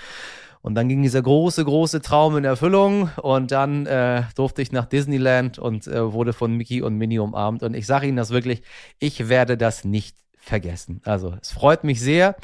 Und 0.62 0.75
dann 0.75 0.89
ging 0.89 1.01
dieser 1.01 1.21
große, 1.21 1.63
große 1.63 2.01
Traum 2.01 2.35
in 2.35 2.43
Erfüllung 2.43 3.09
und 3.21 3.51
dann 3.51 3.85
äh, 3.85 4.23
durfte 4.35 4.62
ich 4.62 4.73
nach 4.73 4.85
Disneyland 4.85 5.57
und 5.57 5.88
äh, 5.88 6.12
wurde 6.12 6.33
von 6.33 6.53
Mickey 6.53 6.81
und 6.81 6.97
Minnie 6.97 7.19
umarmt. 7.19 7.63
Und 7.63 7.75
ich 7.75 7.85
sage 7.85 8.07
Ihnen 8.07 8.17
das 8.17 8.31
wirklich, 8.31 8.62
ich 8.99 9.29
werde 9.29 9.55
das 9.55 9.85
nicht 9.85 10.17
vergessen. 10.38 11.01
Also 11.05 11.35
es 11.41 11.51
freut 11.51 11.85
mich 11.85 12.01
sehr. 12.01 12.35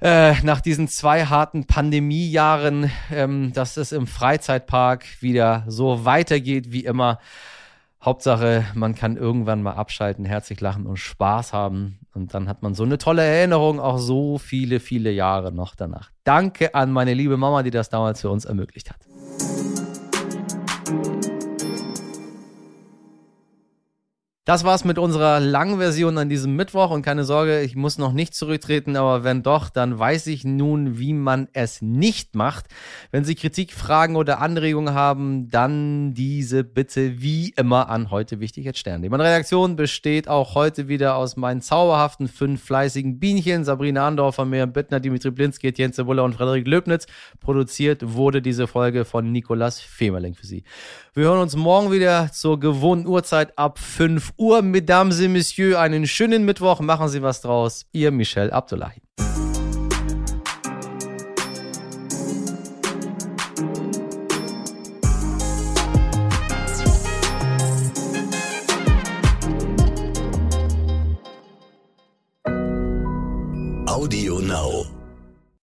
Äh, 0.00 0.40
nach 0.44 0.62
diesen 0.62 0.88
zwei 0.88 1.26
harten 1.26 1.66
Pandemiejahren, 1.66 2.90
ähm, 3.12 3.52
dass 3.52 3.76
es 3.76 3.92
im 3.92 4.06
Freizeitpark 4.06 5.04
wieder 5.20 5.64
so 5.68 6.06
weitergeht 6.06 6.72
wie 6.72 6.84
immer. 6.84 7.18
Hauptsache, 8.02 8.64
man 8.74 8.94
kann 8.94 9.18
irgendwann 9.18 9.62
mal 9.62 9.74
abschalten, 9.74 10.24
herzlich 10.24 10.58
lachen 10.62 10.86
und 10.86 10.96
Spaß 10.96 11.52
haben. 11.52 11.98
Und 12.14 12.32
dann 12.32 12.48
hat 12.48 12.62
man 12.62 12.74
so 12.74 12.82
eine 12.82 12.96
tolle 12.96 13.22
Erinnerung, 13.22 13.78
auch 13.78 13.98
so 13.98 14.38
viele, 14.38 14.80
viele 14.80 15.10
Jahre 15.10 15.52
noch 15.52 15.74
danach. 15.74 16.10
Danke 16.24 16.74
an 16.74 16.92
meine 16.92 17.12
liebe 17.12 17.36
Mama, 17.36 17.62
die 17.62 17.70
das 17.70 17.90
damals 17.90 18.22
für 18.22 18.30
uns 18.30 18.46
ermöglicht 18.46 18.88
hat. 18.88 19.00
Das 24.50 24.64
war's 24.64 24.84
mit 24.84 24.98
unserer 24.98 25.38
langen 25.38 25.78
Version 25.78 26.18
an 26.18 26.28
diesem 26.28 26.56
Mittwoch 26.56 26.90
und 26.90 27.02
keine 27.02 27.22
Sorge, 27.22 27.60
ich 27.60 27.76
muss 27.76 27.98
noch 27.98 28.12
nicht 28.12 28.34
zurücktreten, 28.34 28.96
aber 28.96 29.22
wenn 29.22 29.44
doch, 29.44 29.68
dann 29.68 29.96
weiß 29.96 30.26
ich 30.26 30.42
nun, 30.42 30.98
wie 30.98 31.12
man 31.12 31.46
es 31.52 31.82
nicht 31.82 32.34
macht. 32.34 32.66
Wenn 33.12 33.22
Sie 33.22 33.36
Kritik, 33.36 33.72
Fragen 33.72 34.16
oder 34.16 34.40
Anregungen 34.40 34.92
haben, 34.92 35.50
dann 35.50 36.14
diese 36.14 36.64
bitte 36.64 37.22
wie 37.22 37.50
immer 37.50 37.88
an 37.90 38.10
heute 38.10 38.40
wichtig 38.40 38.64
jetzt 38.64 38.80
Stern. 38.80 39.02
Meine 39.02 39.22
Redaktion 39.22 39.76
besteht 39.76 40.26
auch 40.26 40.56
heute 40.56 40.88
wieder 40.88 41.14
aus 41.14 41.36
meinen 41.36 41.62
zauberhaften 41.62 42.26
fünf 42.26 42.64
fleißigen 42.64 43.20
Bienchen, 43.20 43.64
Sabrina 43.64 44.08
Andorfer, 44.08 44.46
Miriam 44.46 44.72
Bittner, 44.72 44.98
Dimitri 44.98 45.30
Blinski, 45.30 45.72
Jens 45.76 45.98
Buller 45.98 46.24
und 46.24 46.34
Frederik 46.34 46.66
Löbnitz. 46.66 47.06
Produziert 47.38 48.14
wurde 48.16 48.42
diese 48.42 48.66
Folge 48.66 49.04
von 49.04 49.30
Nikolas 49.30 49.78
Femerling 49.78 50.34
für 50.34 50.46
Sie. 50.46 50.64
Wir 51.14 51.26
hören 51.26 51.40
uns 51.40 51.54
morgen 51.54 51.92
wieder 51.92 52.32
zur 52.32 52.58
gewohnten 52.58 53.06
Uhrzeit 53.06 53.56
ab 53.56 53.78
5 53.78 54.32
Uhr. 54.36 54.39
Mesdames 54.62 55.20
et 55.20 55.28
Messieurs, 55.28 55.76
einen 55.76 56.06
schönen 56.06 56.46
Mittwoch. 56.46 56.80
Machen 56.80 57.08
Sie 57.08 57.20
was 57.20 57.42
draus. 57.42 57.84
Ihr 57.92 58.10
Michel 58.10 58.50
Abdullahi. 58.50 59.02